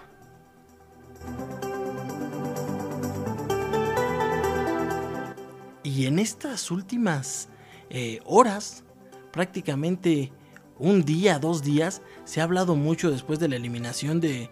Y 5.83 6.05
en 6.05 6.17
estas 6.17 6.71
últimas 6.71 7.49
eh, 7.89 8.21
horas, 8.25 8.85
prácticamente 9.31 10.31
un 10.79 11.03
día, 11.03 11.39
dos 11.39 11.61
días, 11.61 12.01
se 12.23 12.39
ha 12.39 12.45
hablado 12.45 12.75
mucho 12.75 13.11
después 13.11 13.37
de 13.39 13.49
la 13.49 13.57
eliminación 13.57 14.21
de, 14.21 14.49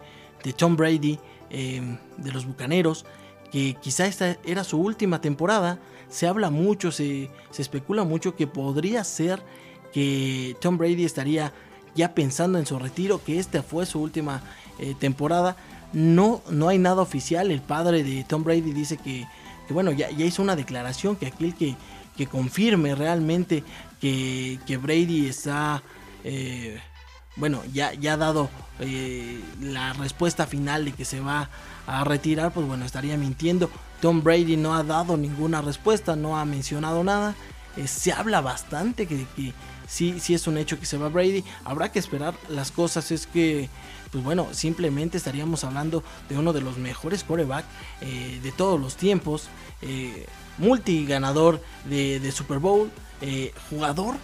Tom 0.58 0.76
Brady 0.76 1.18
de 1.48 2.32
los 2.32 2.44
Bucaneros 2.44 3.06
que 3.54 3.76
quizá 3.80 4.08
esta 4.08 4.36
era 4.44 4.64
su 4.64 4.80
última 4.80 5.20
temporada. 5.20 5.78
Se 6.08 6.26
habla 6.26 6.50
mucho, 6.50 6.90
se, 6.90 7.30
especula 7.56 8.02
mucho 8.02 8.34
que 8.34 8.48
podría 8.48 9.04
ser 9.04 9.44
que 9.92 10.56
Tom 10.60 10.76
Brady 10.76 11.04
estaría 11.04 11.52
ya 11.94 12.16
pensando 12.16 12.58
en 12.58 12.66
su 12.66 12.80
retiro, 12.80 13.22
que 13.22 13.38
esta 13.38 13.62
fue 13.62 13.86
su 13.86 14.00
última 14.00 14.42
eh, 14.80 14.96
temporada. 14.98 15.56
No, 15.92 16.42
no 16.50 16.68
hay 16.68 16.78
nada 16.78 17.00
oficial. 17.00 17.52
El 17.52 17.60
padre 17.60 18.02
de 18.02 18.24
Tom 18.24 18.42
Brady 18.42 18.72
dice 18.72 18.96
que, 18.96 19.24
bueno, 19.70 19.92
ya, 19.92 20.10
ya, 20.10 20.24
hizo 20.24 20.42
una 20.42 20.56
declaración 20.56 21.14
que 21.14 21.26
aquel 21.26 21.54
que, 21.54 21.76
que 22.16 22.26
confirme 22.26 22.96
realmente 22.96 23.62
que, 24.00 24.58
que 24.66 24.78
Brady 24.78 25.28
está... 25.28 25.80
Eh, 26.24 26.80
bueno, 27.36 27.62
ya, 27.72 27.92
ya 27.94 28.14
ha 28.14 28.16
dado 28.16 28.48
eh, 28.80 29.40
la 29.60 29.92
respuesta 29.92 30.46
final 30.46 30.84
de 30.84 30.92
que 30.92 31.04
se 31.04 31.20
va 31.20 31.50
a 31.86 32.04
retirar, 32.04 32.52
pues 32.52 32.66
bueno, 32.66 32.84
estaría 32.84 33.16
mintiendo. 33.16 33.70
Tom 34.00 34.22
Brady 34.22 34.56
no 34.56 34.74
ha 34.74 34.82
dado 34.82 35.16
ninguna 35.16 35.60
respuesta, 35.60 36.14
no 36.16 36.38
ha 36.38 36.44
mencionado 36.44 37.02
nada. 37.02 37.34
Eh, 37.76 37.88
se 37.88 38.12
habla 38.12 38.40
bastante 38.40 39.06
que, 39.06 39.26
que 39.36 39.52
sí, 39.88 40.20
sí 40.20 40.34
es 40.34 40.46
un 40.46 40.58
hecho 40.58 40.78
que 40.78 40.86
se 40.86 40.96
va 40.96 41.08
Brady. 41.08 41.44
Habrá 41.64 41.90
que 41.90 41.98
esperar. 41.98 42.34
Las 42.48 42.70
cosas 42.70 43.10
es 43.10 43.26
que, 43.26 43.68
pues 44.12 44.22
bueno, 44.22 44.48
simplemente 44.52 45.16
estaríamos 45.16 45.64
hablando 45.64 46.04
de 46.28 46.38
uno 46.38 46.52
de 46.52 46.60
los 46.60 46.78
mejores 46.78 47.24
coreback 47.24 47.64
eh, 48.00 48.38
de 48.42 48.52
todos 48.52 48.80
los 48.80 48.96
tiempos. 48.96 49.48
multiganador 50.56 51.60
de, 51.84 52.20
de 52.20 52.32
Super 52.32 52.58
Bowl. 52.58 52.90
jugador 53.70 54.14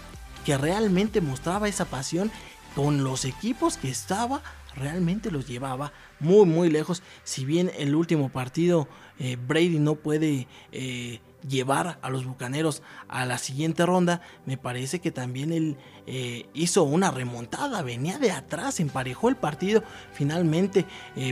que 0.44 0.56
realmente 0.56 1.20
mostraba 1.20 1.68
esa 1.68 1.84
pasión 1.84 2.30
con 2.74 3.04
los 3.04 3.24
equipos 3.24 3.76
que 3.76 3.90
estaba, 3.90 4.42
realmente 4.74 5.30
los 5.30 5.46
llevaba 5.46 5.92
muy, 6.18 6.46
muy 6.46 6.70
lejos. 6.70 7.02
Si 7.24 7.44
bien 7.44 7.70
el 7.76 7.94
último 7.94 8.28
partido 8.28 8.88
eh, 9.18 9.36
Brady 9.36 9.78
no 9.78 9.96
puede 9.96 10.46
eh, 10.72 11.20
llevar 11.46 11.98
a 12.02 12.10
los 12.10 12.24
Bucaneros 12.24 12.82
a 13.08 13.24
la 13.26 13.38
siguiente 13.38 13.84
ronda, 13.86 14.20
me 14.46 14.56
parece 14.56 15.00
que 15.00 15.10
también 15.10 15.52
él 15.52 15.76
eh, 16.06 16.46
hizo 16.54 16.84
una 16.84 17.10
remontada, 17.10 17.82
venía 17.82 18.18
de 18.18 18.30
atrás, 18.30 18.80
emparejó 18.80 19.28
el 19.28 19.36
partido, 19.36 19.82
finalmente 20.12 20.86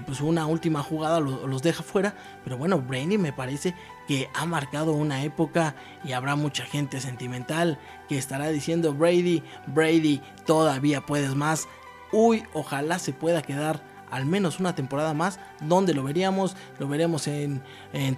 pues 0.06 0.20
una 0.20 0.46
última 0.46 0.82
jugada 0.82 1.20
los 1.20 1.62
deja 1.62 1.82
fuera, 1.82 2.16
pero 2.44 2.56
bueno, 2.56 2.80
Brady 2.80 3.18
me 3.18 3.32
parece 3.32 3.74
que 4.08 4.30
ha 4.32 4.46
marcado 4.46 4.94
una 4.94 5.22
época 5.22 5.76
y 6.02 6.12
habrá 6.12 6.34
mucha 6.34 6.64
gente 6.64 6.98
sentimental 6.98 7.78
que 8.08 8.16
estará 8.16 8.48
diciendo 8.48 8.94
Brady, 8.94 9.42
Brady, 9.66 10.22
todavía 10.46 11.02
puedes 11.02 11.34
más. 11.34 11.68
Uy, 12.10 12.42
ojalá 12.54 12.98
se 12.98 13.12
pueda 13.12 13.42
quedar 13.42 13.84
al 14.10 14.24
menos 14.24 14.60
una 14.60 14.74
temporada 14.74 15.12
más. 15.12 15.38
donde 15.60 15.92
lo 15.92 16.02
veríamos? 16.02 16.56
Lo 16.78 16.88
veremos 16.88 17.28
en, 17.28 17.62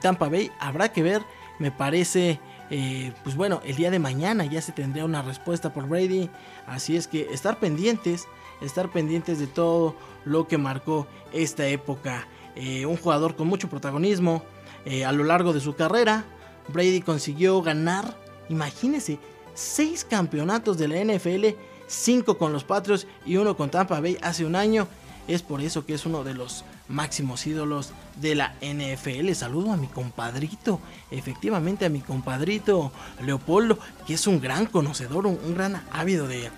Tampa 0.01 0.29
Bay. 0.29 0.53
Habrá 0.61 0.93
que 0.93 1.03
ver. 1.03 1.23
Me 1.59 1.73
parece 1.73 2.39
eh, 2.71 3.13
pues 3.25 3.35
bueno, 3.35 3.61
el 3.65 3.75
día 3.75 3.91
de 3.91 3.99
mañana 3.99 4.45
ya 4.45 4.63
se 4.63 4.71
tendría 4.71 5.05
una 5.05 5.23
respuesta 5.23 5.73
por 5.73 5.89
Brady. 5.89 6.31
Así 6.69 6.97
es 6.97 7.09
que 7.09 7.33
estar 7.33 7.59
pendientes, 7.59 8.29
estar 8.61 8.93
pendientes 8.93 9.41
de 9.41 9.49
todo 9.49 9.97
lo 10.25 10.47
que 10.47 10.57
marcó 10.57 11.09
esta 11.33 11.67
época. 11.67 12.29
Eh, 12.55 12.87
un 12.87 12.97
jugador 12.97 13.35
con 13.35 13.49
mucho 13.49 13.69
protagonismo 13.69 14.45
eh, 14.85 15.05
a 15.05 15.13
lo 15.13 15.25
largo 15.25 15.53
de 15.53 15.61
su 15.61 15.75
carrera. 15.75 16.25
Brady 16.69 17.01
consiguió 17.01 17.61
ganar, 17.63 18.17
imagínense, 18.49 19.19
seis 19.55 20.05
campeonatos 20.05 20.79
de 20.79 20.89
la 20.89 21.05
NFL, 21.05 21.57
cinco 21.87 22.39
con 22.39 22.53
los 22.53 22.65
Patriots 22.65 23.07
y 23.27 23.37
uno 23.37 23.57
con 23.57 23.71
Tampa 23.71 24.01
Bay 24.01 24.17
hace 24.23 24.45
un 24.45 24.57
año. 24.57 24.87
Es 25.29 25.43
por 25.43 25.61
eso 25.61 25.87
que 25.87 25.95
es 25.95 26.07
uno 26.07 26.25
de 26.25 26.35
los 26.35 26.65
máximos 26.89 27.47
ídolos 27.47 27.93
de 28.21 28.35
la 28.35 28.55
NFL. 28.61 29.33
Saludo 29.33 29.73
a 29.73 29.77
mi 29.77 29.87
compadrito, 29.87 30.81
efectivamente 31.11 31.87
a 31.87 31.89
mi 31.89 32.01
compadrito 32.01 32.93
Leopoldo, 33.25 33.79
que 34.07 34.15
es 34.15 34.27
un 34.27 34.41
gran 34.41 34.67
conocedor, 34.67 35.27
un, 35.27 35.55
gran 35.55 35.83
ávido 35.93 36.27
de, 36.27 36.51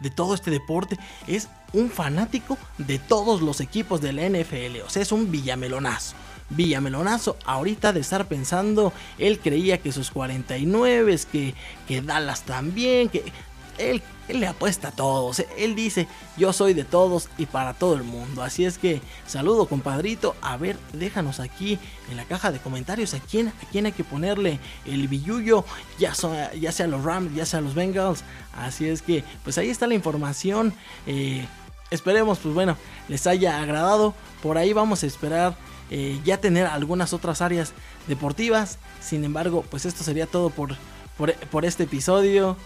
de 0.00 0.10
todo 0.10 0.34
este 0.34 0.50
deporte. 0.50 0.98
Es 1.26 1.48
un 1.72 1.90
fanático 1.90 2.56
de 2.78 2.98
todos 2.98 3.42
los 3.42 3.60
equipos 3.60 4.00
de 4.00 4.12
la 4.12 4.28
NFL. 4.28 4.80
O 4.86 4.90
sea, 4.90 5.02
es 5.02 5.12
un 5.12 5.30
villamelonazo. 5.30 6.14
Villamelonazo, 6.50 7.36
ahorita 7.44 7.92
de 7.92 8.00
estar 8.00 8.26
pensando, 8.26 8.92
él 9.18 9.38
creía 9.38 9.78
que 9.78 9.92
sus 9.92 10.10
49, 10.10 11.18
que, 11.30 11.54
que 11.86 12.02
Dallas 12.02 12.42
también, 12.42 13.08
que 13.08 13.32
él, 13.80 14.02
le 14.28 14.46
apuesta 14.46 14.88
a 14.88 14.92
todos. 14.92 15.42
Él 15.58 15.74
dice, 15.74 16.06
yo 16.36 16.52
soy 16.52 16.72
de 16.72 16.84
todos 16.84 17.28
y 17.36 17.46
para 17.46 17.74
todo 17.74 17.94
el 17.94 18.04
mundo. 18.04 18.42
Así 18.42 18.64
es 18.64 18.78
que 18.78 19.00
saludo 19.26 19.66
compadrito. 19.66 20.36
A 20.40 20.56
ver, 20.56 20.78
déjanos 20.92 21.40
aquí 21.40 21.78
en 22.10 22.16
la 22.16 22.24
caja 22.24 22.52
de 22.52 22.60
comentarios 22.60 23.14
a 23.14 23.20
quién, 23.20 23.48
a 23.48 23.52
quién 23.72 23.86
hay 23.86 23.92
que 23.92 24.04
ponerle 24.04 24.60
el 24.84 25.08
billullo. 25.08 25.64
Ya, 25.98 26.12
ya 26.60 26.70
sea 26.70 26.86
los 26.86 27.02
Rams, 27.02 27.34
ya 27.34 27.44
sea 27.44 27.60
los 27.60 27.74
Bengals. 27.74 28.22
Así 28.54 28.86
es 28.86 29.02
que, 29.02 29.24
pues 29.42 29.58
ahí 29.58 29.68
está 29.68 29.88
la 29.88 29.94
información. 29.94 30.72
Eh, 31.06 31.44
esperemos, 31.90 32.38
pues 32.38 32.54
bueno, 32.54 32.76
les 33.08 33.26
haya 33.26 33.60
agradado. 33.60 34.14
Por 34.42 34.58
ahí 34.58 34.72
vamos 34.72 35.02
a 35.02 35.06
esperar 35.06 35.56
eh, 35.92 36.20
ya 36.24 36.38
tener 36.38 36.66
algunas 36.66 37.12
otras 37.12 37.42
áreas 37.42 37.72
deportivas. 38.06 38.78
Sin 39.00 39.24
embargo, 39.24 39.64
pues 39.68 39.84
esto 39.84 40.04
sería 40.04 40.26
todo 40.26 40.50
por, 40.50 40.76
por, 41.16 41.64
este 41.64 41.82
episodio. 41.84 42.56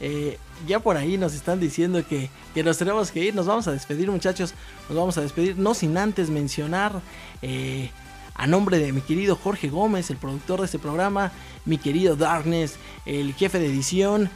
Eh, 0.00 0.36
ya 0.66 0.80
por 0.80 0.96
ahí 0.96 1.16
nos 1.16 1.32
están 1.34 1.60
diciendo 1.60 2.04
que, 2.04 2.28
nos 2.62 2.78
tenemos 2.78 3.12
que 3.12 3.24
ir. 3.24 3.34
Nos 3.36 3.46
vamos 3.46 3.68
a 3.68 3.72
despedir, 3.72 4.10
muchachos. 4.10 4.54
Nos 4.88 4.98
vamos 4.98 5.16
a 5.16 5.20
despedir. 5.20 5.56
No 5.56 5.74
sin 5.74 5.96
antes 5.96 6.28
mencionar 6.28 7.00
eh, 7.40 7.90
a 8.34 8.48
nombre 8.48 8.78
de 8.78 8.92
mi 8.92 9.00
querido 9.00 9.36
Jorge 9.36 9.68
Gómez, 9.68 10.10
el 10.10 10.16
productor 10.16 10.58
de 10.58 10.66
este 10.66 10.80
programa, 10.80 11.30
mi 11.64 11.78
querido 11.78 12.16
Darkness, 12.16 12.76
el 13.06 13.32
jefe 13.34 13.60
de 13.60 13.66
edición. 13.66 14.28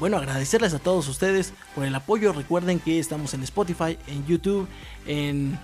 Bueno, 0.00 0.16
agradecerles 0.16 0.74
a 0.74 0.80
todos 0.80 1.08
ustedes 1.08 1.54
por 1.76 1.84
el 1.84 1.94
apoyo. 1.94 2.32
Recuerden 2.32 2.80
que 2.80 2.98
estamos 2.98 3.32
en 3.34 3.44
Spotify, 3.44 3.96
en 4.08 4.26
YouTube, 4.26 4.66
en 5.06 5.58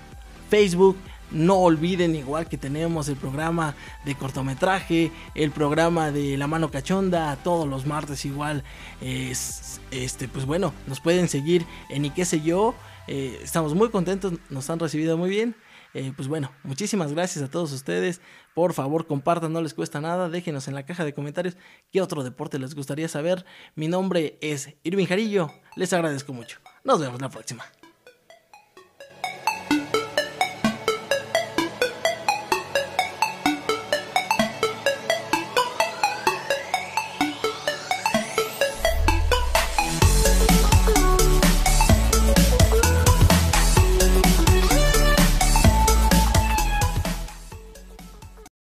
Facebook. 0.49 0.97
No 1.33 1.57
olviden 1.57 2.15
igual 2.17 2.49
que 2.49 2.59
tenemos 2.59 3.09
el 3.09 3.17
programa 3.17 3.75
de 4.05 4.15
cortometraje, 4.15 5.13
el 5.35 5.51
programa 5.51 6.11
de 6.11 6.37
La 6.37 6.47
Mano 6.47 6.71
Cachonda, 6.71 7.37
todos 7.37 7.69
los 7.69 7.87
martes 7.87 8.25
igual. 8.25 8.65
Es, 9.01 9.81
este, 9.91 10.29
pues 10.29 10.47
bueno, 10.47 10.73
nos 10.87 11.01
pueden 11.01 11.29
seguir 11.29 11.65
en 11.89 12.05
y 12.05 12.11
qué 12.11 12.25
sé 12.25 12.41
yo. 12.41 12.75
Eh, 13.07 13.41
estamos 13.43 13.75
muy 13.75 13.91
contentos, 13.91 14.35
nos 14.51 14.69
han 14.71 14.79
recibido 14.79 15.17
muy 15.17 15.31
bien. 15.31 15.55
Eh, 15.93 16.13
pues 16.15 16.29
bueno, 16.29 16.53
muchísimas 16.63 17.13
gracias 17.13 17.45
a 17.45 17.51
todos 17.51 17.73
ustedes. 17.73 18.21
Por 18.55 18.73
favor, 18.75 19.07
compartan, 19.07 19.53
no 19.53 19.61
les 19.61 19.75
cuesta 19.75 20.01
nada. 20.01 20.29
Déjenos 20.29 20.69
en 20.69 20.75
la 20.75 20.85
caja 20.85 21.05
de 21.05 21.13
comentarios 21.13 21.57
qué 21.91 22.01
otro 22.01 22.23
deporte 22.23 22.59
les 22.59 22.75
gustaría 22.75 23.09
saber. 23.09 23.45
Mi 23.75 23.89
nombre 23.89 24.39
es 24.41 24.75
Irving 24.85 25.07
Jarillo. 25.07 25.51
Les 25.77 25.93
agradezco 25.93 26.33
mucho. 26.33 26.59
Nos 26.85 27.01
vemos 27.01 27.21
la 27.21 27.29
próxima. 27.29 27.65